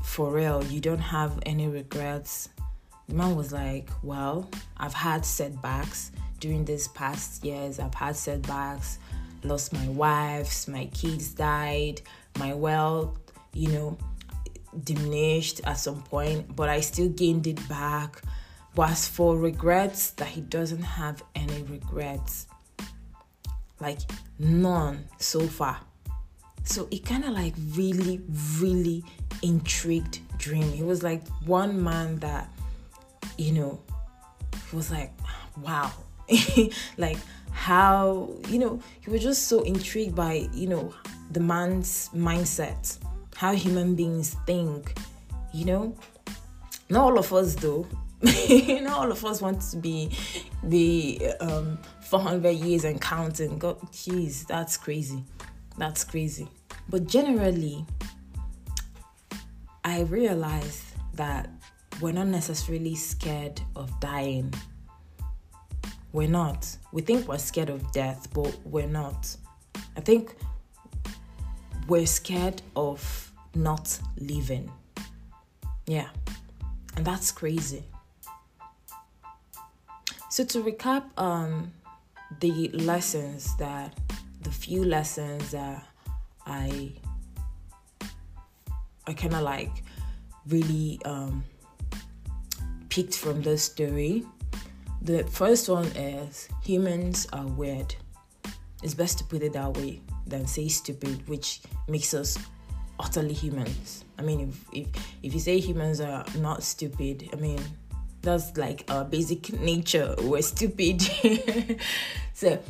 for 0.03 0.31
real, 0.31 0.63
you 0.65 0.79
don't 0.79 0.99
have 0.99 1.41
any 1.47 1.69
regrets? 1.69 2.51
The 3.09 3.15
man 3.15 3.35
was 3.35 3.51
like, 3.51 3.89
Well, 4.03 4.51
I've 4.77 4.93
had 4.93 5.25
setbacks 5.25 6.13
during 6.39 6.67
these 6.67 6.89
past 6.89 7.43
years. 7.43 7.79
I've 7.79 7.95
had 7.95 8.15
setbacks, 8.15 8.99
lost 9.45 9.73
my 9.73 9.89
wives, 9.89 10.69
my 10.69 10.87
kids 10.87 11.33
died, 11.33 12.01
my 12.39 12.55
wealth, 12.55 13.19
you 13.53 13.69
know, 13.69 13.99
diminished 14.85 15.61
at 15.65 15.75
some 15.75 16.03
point, 16.03 16.55
but 16.55 16.69
I 16.69 16.81
still 16.81 17.09
gained 17.09 17.47
it 17.47 17.69
back. 17.69 18.23
But 18.75 18.91
as 18.91 19.07
for 19.07 19.37
regrets, 19.37 20.13
that 20.13 20.29
he 20.29 20.41
doesn't 20.41 20.83
have 20.83 21.23
any 21.35 21.63
regrets. 21.65 22.47
Like 23.81 23.99
none 24.39 25.05
so 25.19 25.41
far. 25.47 25.81
So 26.65 26.89
it 26.91 27.05
kind 27.05 27.25
of 27.25 27.31
like 27.31 27.55
really, 27.75 28.21
really 28.59 29.05
intrigued 29.43 30.21
Dream. 30.39 30.73
He 30.73 30.83
was 30.83 31.03
like 31.03 31.27
one 31.45 31.83
man 31.83 32.17
that, 32.21 32.49
you 33.37 33.53
know, 33.53 33.81
was 34.73 34.91
like, 34.91 35.13
wow. 35.61 35.93
like 36.97 37.19
how, 37.53 38.31
you 38.49 38.59
know, 38.59 38.81
he 39.01 39.11
was 39.11 39.23
just 39.23 39.49
so 39.49 39.63
intrigued 39.63 40.15
by, 40.15 40.49
you 40.53 40.69
know, 40.69 40.95
the 41.31 41.41
man's 41.41 42.11
mindset, 42.15 42.99
how 43.37 43.53
human 43.55 43.95
beings 43.95 44.37
think, 44.47 44.95
you 45.53 45.65
know. 45.65 45.97
Not 46.91 47.05
all 47.05 47.19
of 47.19 47.33
us 47.33 47.55
though. 47.55 47.87
Not 48.23 48.93
all 48.93 49.11
of 49.11 49.25
us 49.25 49.41
want 49.41 49.61
to 49.63 49.77
be 49.77 50.11
the 50.63 51.33
um 51.41 51.79
400 52.03 52.51
years 52.51 52.85
and 52.85 53.01
counting. 53.01 53.59
God, 53.59 53.81
jeez, 53.93 54.47
that's 54.47 54.77
crazy. 54.77 55.25
That's 55.79 56.05
crazy. 56.05 56.49
But 56.89 57.07
generally, 57.07 57.87
I 59.85 60.03
realized 60.03 60.85
that 61.15 61.49
we're 62.01 62.13
not 62.13 62.29
necessarily 62.29 62.95
scared 62.95 63.61
of 63.77 63.99
dying. 64.01 64.53
We're 66.13 66.29
not. 66.29 66.77
We 66.93 67.03
think 67.03 67.27
we're 67.27 67.39
scared 67.39 67.71
of 67.71 67.91
death, 67.93 68.29
but 68.35 68.55
we're 68.65 68.87
not. 68.87 69.35
I 69.97 70.01
think 70.01 70.37
we're 71.89 72.07
scared 72.07 72.61
of 72.77 73.33
not 73.55 73.99
living. 74.19 74.71
Yeah. 75.87 76.09
And 76.97 77.05
that's 77.05 77.33
crazy. 77.33 77.85
So 80.31 80.45
to 80.45 80.63
recap 80.63 81.05
um 81.19 81.73
the 82.41 82.69
lessons 82.69 83.57
that 83.59 83.99
the 84.41 84.51
few 84.51 84.85
lessons 84.85 85.51
that 85.51 85.87
I 86.47 86.93
I 89.07 89.13
kind 89.15 89.35
of 89.35 89.43
like 89.43 89.83
really 90.47 91.01
um 91.05 91.45
picked 92.89 93.17
from 93.17 93.43
this 93.43 93.65
story. 93.65 94.25
The 95.05 95.25
first 95.25 95.69
one 95.69 95.87
is 95.97 96.49
humans 96.63 97.27
are 97.33 97.45
weird. 97.45 97.93
It's 98.85 98.95
best 98.95 99.19
to 99.19 99.25
put 99.25 99.43
it 99.43 99.53
that 99.55 99.77
way 99.77 100.01
than 100.29 100.47
say 100.47 100.69
stupid, 100.69 101.27
which 101.29 101.61
makes 101.89 102.15
us 102.15 102.39
utterly 103.01 103.35
humans. 103.35 104.05
I 104.17 104.23
mean, 104.23 104.41
if 104.49 104.65
if 104.73 104.87
if 105.25 105.35
you 105.35 105.41
say 105.41 105.59
humans 105.59 106.01
are 106.01 106.25
not 106.39 106.63
stupid, 106.63 107.29
I 107.33 107.37
mean 107.37 107.59
that's 108.21 108.57
like 108.57 108.85
our 108.91 109.05
basic 109.05 109.53
nature. 109.61 110.15
We're 110.23 110.41
stupid. 110.41 111.03
so, 112.33 112.63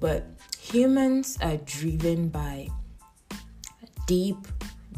but 0.00 0.26
humans 0.58 1.38
are 1.40 1.58
driven 1.58 2.28
by 2.28 2.70
deep, 4.08 4.48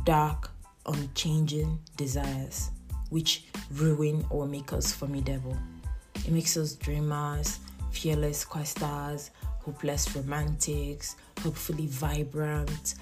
dark, 0.04 0.50
unchanging 0.86 1.78
desires, 1.98 2.70
which 3.10 3.44
ruin 3.70 4.24
or 4.30 4.46
make 4.46 4.72
us 4.72 4.92
formidable. 4.92 5.58
It 6.24 6.32
makes 6.32 6.56
us 6.56 6.74
dreamers, 6.74 7.58
fearless 7.90 8.44
questers, 8.44 9.30
hopeless 9.60 10.14
romantics, 10.14 11.16
hopefully 11.42 11.86
vibrant, 11.86 12.94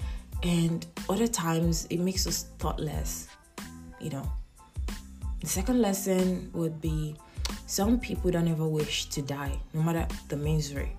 and 0.43 0.85
other 1.09 1.27
times 1.27 1.85
it 1.89 1.99
makes 1.99 2.27
us 2.27 2.47
thoughtless, 2.59 3.27
you 3.99 4.09
know. 4.09 4.29
The 5.41 5.47
second 5.47 5.81
lesson 5.81 6.49
would 6.53 6.79
be 6.81 7.15
some 7.65 7.99
people 7.99 8.31
don't 8.31 8.47
ever 8.47 8.67
wish 8.67 9.05
to 9.09 9.21
die, 9.21 9.59
no 9.73 9.81
matter 9.81 10.07
the 10.29 10.37
misery. 10.37 10.95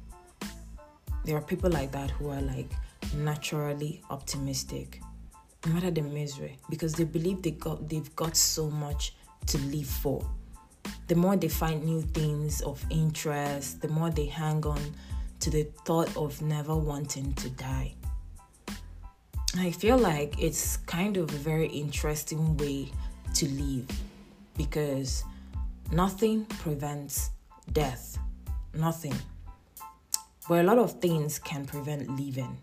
There 1.25 1.37
are 1.37 1.43
people 1.43 1.70
like 1.70 1.93
that 1.93 2.11
who 2.11 2.31
are 2.31 2.43
like 2.43 2.70
naturally 3.16 4.03
optimistic, 4.11 5.01
no 5.66 5.72
matter 5.72 5.91
the 5.91 6.03
misery, 6.03 6.59
because 6.68 6.95
they 6.95 7.05
believe 7.05 7.43
they 7.43 7.53
got 7.53 7.89
they've 7.89 8.14
got 8.16 8.37
so 8.37 8.70
much 8.70 9.14
to 9.47 9.59
live 9.59 9.87
for. 9.87 10.22
The 11.07 11.14
more 11.14 11.37
they 11.37 11.49
find 11.49 11.85
new 11.85 12.03
things 12.03 12.61
of 12.62 12.85
interest, 12.91 13.82
the 13.82 13.89
more 13.89 14.11
they 14.11 14.26
hang 14.26 14.64
on 14.64 14.80
to 15.41 15.51
the 15.51 15.64
thought 15.85 16.16
of 16.16 16.41
never 16.41 16.74
wanting 16.74 17.35
to 17.35 17.51
die. 17.51 17.95
I 19.57 19.70
feel 19.70 19.99
like 19.99 20.43
it's 20.43 20.78
kind 20.78 21.16
of 21.16 21.32
a 21.32 21.37
very 21.37 21.68
interesting 21.68 22.57
way 22.57 22.91
to 23.35 23.49
live 23.49 23.87
because 24.57 25.24
nothing 25.93 26.45
prevents 26.47 27.30
death. 27.72 28.18
Nothing. 28.72 29.14
But 30.49 30.61
a 30.61 30.62
lot 30.64 30.78
of 30.78 31.01
things 31.01 31.39
can 31.39 31.64
prevent 31.64 32.11
living 32.18 32.59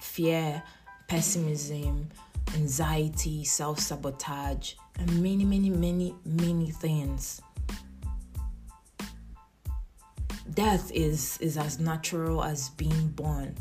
fear, 0.00 0.62
pessimism, 1.08 2.08
anxiety, 2.54 3.44
self 3.44 3.80
sabotage, 3.80 4.74
and 4.98 5.22
many, 5.22 5.44
many, 5.44 5.70
many, 5.70 6.14
many 6.24 6.70
things. 6.70 7.40
Death 10.54 10.90
is, 10.92 11.38
is 11.38 11.56
as 11.56 11.78
natural 11.78 12.42
as 12.42 12.70
being 12.70 13.08
born, 13.08 13.54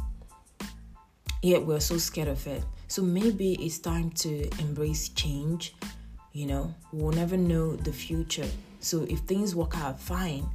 yet 1.42 1.66
we're 1.66 1.80
so 1.80 1.98
scared 1.98 2.28
of 2.28 2.46
it. 2.48 2.64
So 2.88 3.02
maybe 3.02 3.54
it's 3.54 3.80
time 3.80 4.12
to 4.12 4.50
embrace 4.60 5.10
change 5.10 5.76
you 6.38 6.46
know, 6.46 6.72
we'll 6.92 7.16
never 7.16 7.36
know 7.36 7.76
the 7.76 7.92
future. 7.92 8.46
So 8.80 9.08
if 9.10 9.22
things 9.22 9.56
work 9.56 9.76
out 9.76 10.00
fine, 10.00 10.48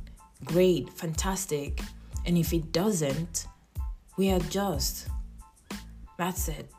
great, 0.44 0.88
fantastic. 0.90 1.80
And 2.24 2.38
if 2.38 2.52
it 2.52 2.70
doesn't, 2.70 3.48
we 4.16 4.28
adjust. 4.28 5.08
That's 6.16 6.46
it. 6.46 6.70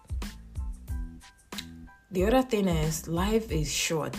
The 2.11 2.25
other 2.25 2.43
thing 2.43 2.69
is, 2.69 3.09
life 3.09 3.51
is 3.51 3.69
short 3.69 4.15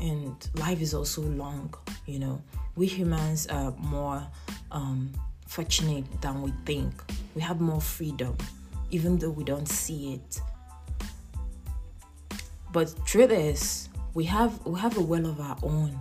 and 0.00 0.34
life 0.54 0.80
is 0.80 0.94
also 0.94 1.20
long. 1.20 1.74
You 2.06 2.20
know, 2.20 2.42
we 2.74 2.86
humans 2.86 3.46
are 3.48 3.72
more 3.72 4.26
um, 4.70 5.12
fortunate 5.46 6.04
than 6.20 6.42
we 6.42 6.52
think. 6.64 6.92
We 7.34 7.42
have 7.42 7.60
more 7.60 7.80
freedom, 7.80 8.36
even 8.90 9.18
though 9.18 9.30
we 9.30 9.44
don't 9.44 9.68
see 9.68 10.14
it. 10.14 10.40
But 12.72 12.94
truth 13.06 13.30
is, 13.30 13.88
we 14.14 14.24
have 14.24 14.64
we 14.66 14.78
have 14.80 14.96
a 14.96 15.02
will 15.02 15.26
of 15.26 15.40
our 15.40 15.56
own 15.62 15.98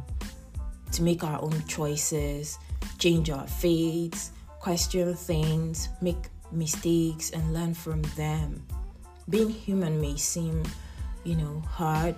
to 0.92 1.04
make 1.04 1.24
our 1.24 1.42
own 1.42 1.64
choices, 1.68 2.58
change 3.00 3.30
our 3.30 3.48
fates, 3.48 4.32
question 4.60 5.14
things, 5.14 5.90
make 6.02 6.30
mistakes 6.52 7.32
and 7.32 7.54
learn 7.54 7.74
from 7.74 8.02
them. 8.16 8.66
Being 9.30 9.50
human 9.50 10.00
may 10.00 10.16
seem, 10.16 10.64
you 11.24 11.36
know, 11.36 11.62
hard. 11.68 12.16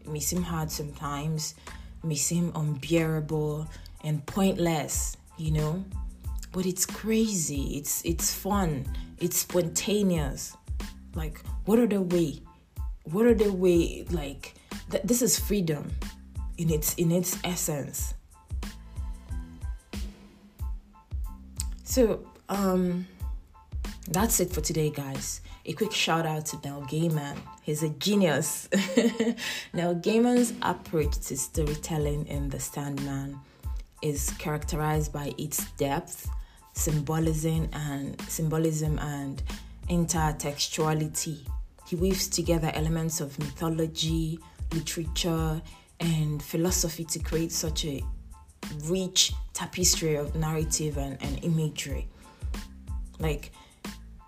It 0.00 0.08
may 0.08 0.20
seem 0.20 0.42
hard 0.42 0.70
sometimes. 0.70 1.54
It 1.66 2.06
may 2.06 2.14
seem 2.14 2.52
unbearable 2.54 3.66
and 4.02 4.24
pointless, 4.26 5.16
you 5.36 5.52
know. 5.52 5.84
But 6.52 6.66
it's 6.66 6.86
crazy. 6.86 7.76
It's 7.78 8.04
it's 8.04 8.32
fun. 8.32 8.86
It's 9.18 9.38
spontaneous. 9.38 10.56
Like 11.14 11.40
what 11.64 11.78
are 11.78 11.86
the 11.86 12.00
way? 12.00 12.40
What 13.04 13.26
are 13.26 13.34
the 13.34 13.52
way 13.52 14.06
like 14.10 14.54
Th- 14.90 15.02
this 15.02 15.22
is 15.22 15.38
freedom 15.38 15.90
in 16.58 16.70
its 16.70 16.94
in 16.94 17.10
its 17.10 17.38
essence. 17.44 18.14
So 21.84 22.26
um 22.48 23.06
that's 24.08 24.38
it 24.40 24.52
for 24.52 24.60
today, 24.60 24.90
guys. 24.90 25.40
A 25.64 25.72
quick 25.72 25.92
shout 25.92 26.26
out 26.26 26.46
to 26.46 26.56
Neil 26.64 26.82
Gaiman. 26.82 27.36
He's 27.62 27.82
a 27.82 27.88
genius. 27.88 28.68
Neil 29.72 29.96
Gaiman's 29.96 30.52
approach 30.62 31.18
to 31.26 31.36
storytelling 31.36 32.26
in 32.28 32.48
The 32.48 32.60
Sandman 32.60 33.40
is 34.06 34.30
characterized 34.38 35.12
by 35.12 35.34
its 35.36 35.70
depth, 35.72 36.28
symbolism, 36.72 37.68
and 37.72 38.20
symbolism 38.22 38.98
and 39.00 39.42
intertextuality. 39.88 41.38
He 41.88 41.96
weaves 41.96 42.28
together 42.28 42.70
elements 42.74 43.20
of 43.20 43.38
mythology, 43.38 44.38
literature, 44.72 45.60
and 46.00 46.42
philosophy 46.42 47.04
to 47.04 47.18
create 47.18 47.52
such 47.52 47.84
a 47.84 48.02
rich 48.84 49.32
tapestry 49.52 50.14
of 50.16 50.34
narrative 50.36 50.98
and, 50.98 51.20
and 51.22 51.42
imagery. 51.44 52.08
Like, 53.18 53.52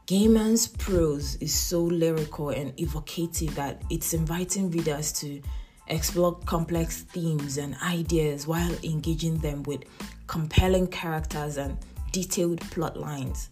Gaiman's 0.07 0.67
prose 0.67 1.37
is 1.37 1.53
so 1.53 1.83
lyrical 1.83 2.49
and 2.49 2.73
evocative 2.81 3.55
that 3.57 3.83
it's 3.91 4.15
inviting 4.15 4.71
readers 4.71 5.13
to 5.21 5.43
explore 5.89 6.35
complex 6.47 7.03
themes 7.03 7.59
and 7.59 7.77
ideas 7.83 8.47
while 8.47 8.73
engaging 8.83 9.39
them 9.39 9.63
with 9.65 9.85
compelling 10.27 10.87
characters 10.87 11.57
and 11.57 11.77
detailed 12.13 12.61
plot 12.71 12.97
lines. 12.97 13.51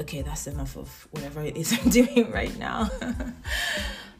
Okay, 0.00 0.22
that's 0.22 0.46
enough 0.46 0.76
of 0.76 1.08
whatever 1.10 1.42
it 1.42 1.56
is 1.56 1.72
I'm 1.82 1.90
doing 1.90 2.30
right 2.30 2.56
now. 2.58 2.90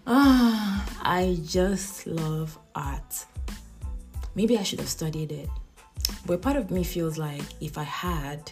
Ah, 0.04 0.84
I 1.02 1.38
just 1.44 2.08
love 2.08 2.58
art. 2.74 3.24
Maybe 4.34 4.58
I 4.58 4.64
should 4.64 4.80
have 4.80 4.88
studied 4.88 5.30
it. 5.30 5.48
But 6.26 6.42
part 6.42 6.56
of 6.56 6.72
me 6.72 6.82
feels 6.82 7.18
like 7.18 7.42
if 7.60 7.78
I 7.78 7.84
had, 7.84 8.50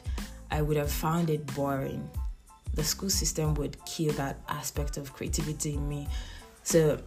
I 0.53 0.63
would 0.63 0.77
have 0.77 0.93
found 0.93 1.29
it 1.29 1.45
boring. 1.55 2.09
The 2.75 2.85
school 2.85 3.11
system 3.11 3.55
would 3.55 3.85
kill 3.85 4.13
that 4.15 4.39
aspect 4.49 4.97
of 4.97 5.13
creativity 5.13 5.75
in 5.75 5.89
me. 5.89 6.07
So, 6.63 7.01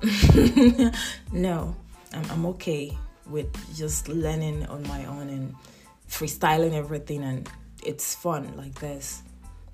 no, 1.31 1.75
I'm, 2.13 2.31
I'm 2.31 2.45
okay 2.47 2.95
with 3.27 3.47
just 3.75 4.07
learning 4.07 4.65
on 4.67 4.87
my 4.87 5.05
own 5.05 5.29
and 5.29 5.55
freestyling 6.09 6.73
everything, 6.73 7.23
and 7.23 7.49
it's 7.83 8.15
fun 8.15 8.55
like 8.55 8.75
this. 8.75 9.23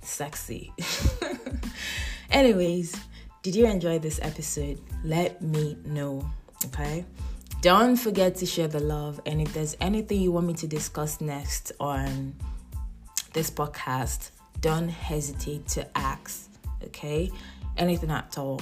Sexy. 0.01 0.71
Anyways, 2.31 2.95
did 3.41 3.55
you 3.55 3.65
enjoy 3.65 3.99
this 3.99 4.19
episode? 4.21 4.79
Let 5.03 5.41
me 5.41 5.77
know, 5.85 6.29
okay? 6.65 7.05
Don't 7.61 7.97
forget 7.97 8.35
to 8.35 8.45
share 8.45 8.67
the 8.67 8.79
love. 8.79 9.19
And 9.25 9.41
if 9.41 9.53
there's 9.53 9.75
anything 9.81 10.21
you 10.21 10.31
want 10.31 10.47
me 10.47 10.53
to 10.55 10.67
discuss 10.67 11.19
next 11.19 11.73
on 11.79 12.33
this 13.33 13.49
podcast, 13.49 14.31
don't 14.61 14.89
hesitate 14.89 15.67
to 15.69 15.97
ask, 15.97 16.49
okay? 16.83 17.31
Anything 17.77 18.11
at 18.11 18.37
all. 18.37 18.61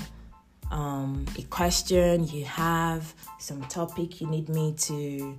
Um, 0.71 1.25
a 1.37 1.43
question 1.43 2.27
you 2.27 2.45
have, 2.45 3.13
some 3.39 3.61
topic 3.63 4.19
you 4.21 4.27
need 4.27 4.49
me 4.49 4.73
to 4.77 5.37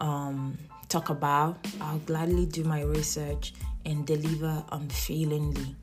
um, 0.00 0.58
talk 0.88 1.08
about, 1.08 1.66
I'll 1.80 1.98
gladly 2.00 2.46
do 2.46 2.64
my 2.64 2.82
research 2.82 3.54
and 3.86 4.06
deliver 4.06 4.62
unfailingly. 4.72 5.74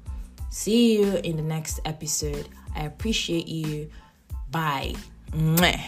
See 0.49 0.99
you 0.99 1.15
in 1.17 1.35
the 1.35 1.43
next 1.43 1.79
episode. 1.85 2.47
I 2.75 2.85
appreciate 2.85 3.47
you. 3.47 3.89
Bye. 4.51 4.95
Mwah. 5.31 5.79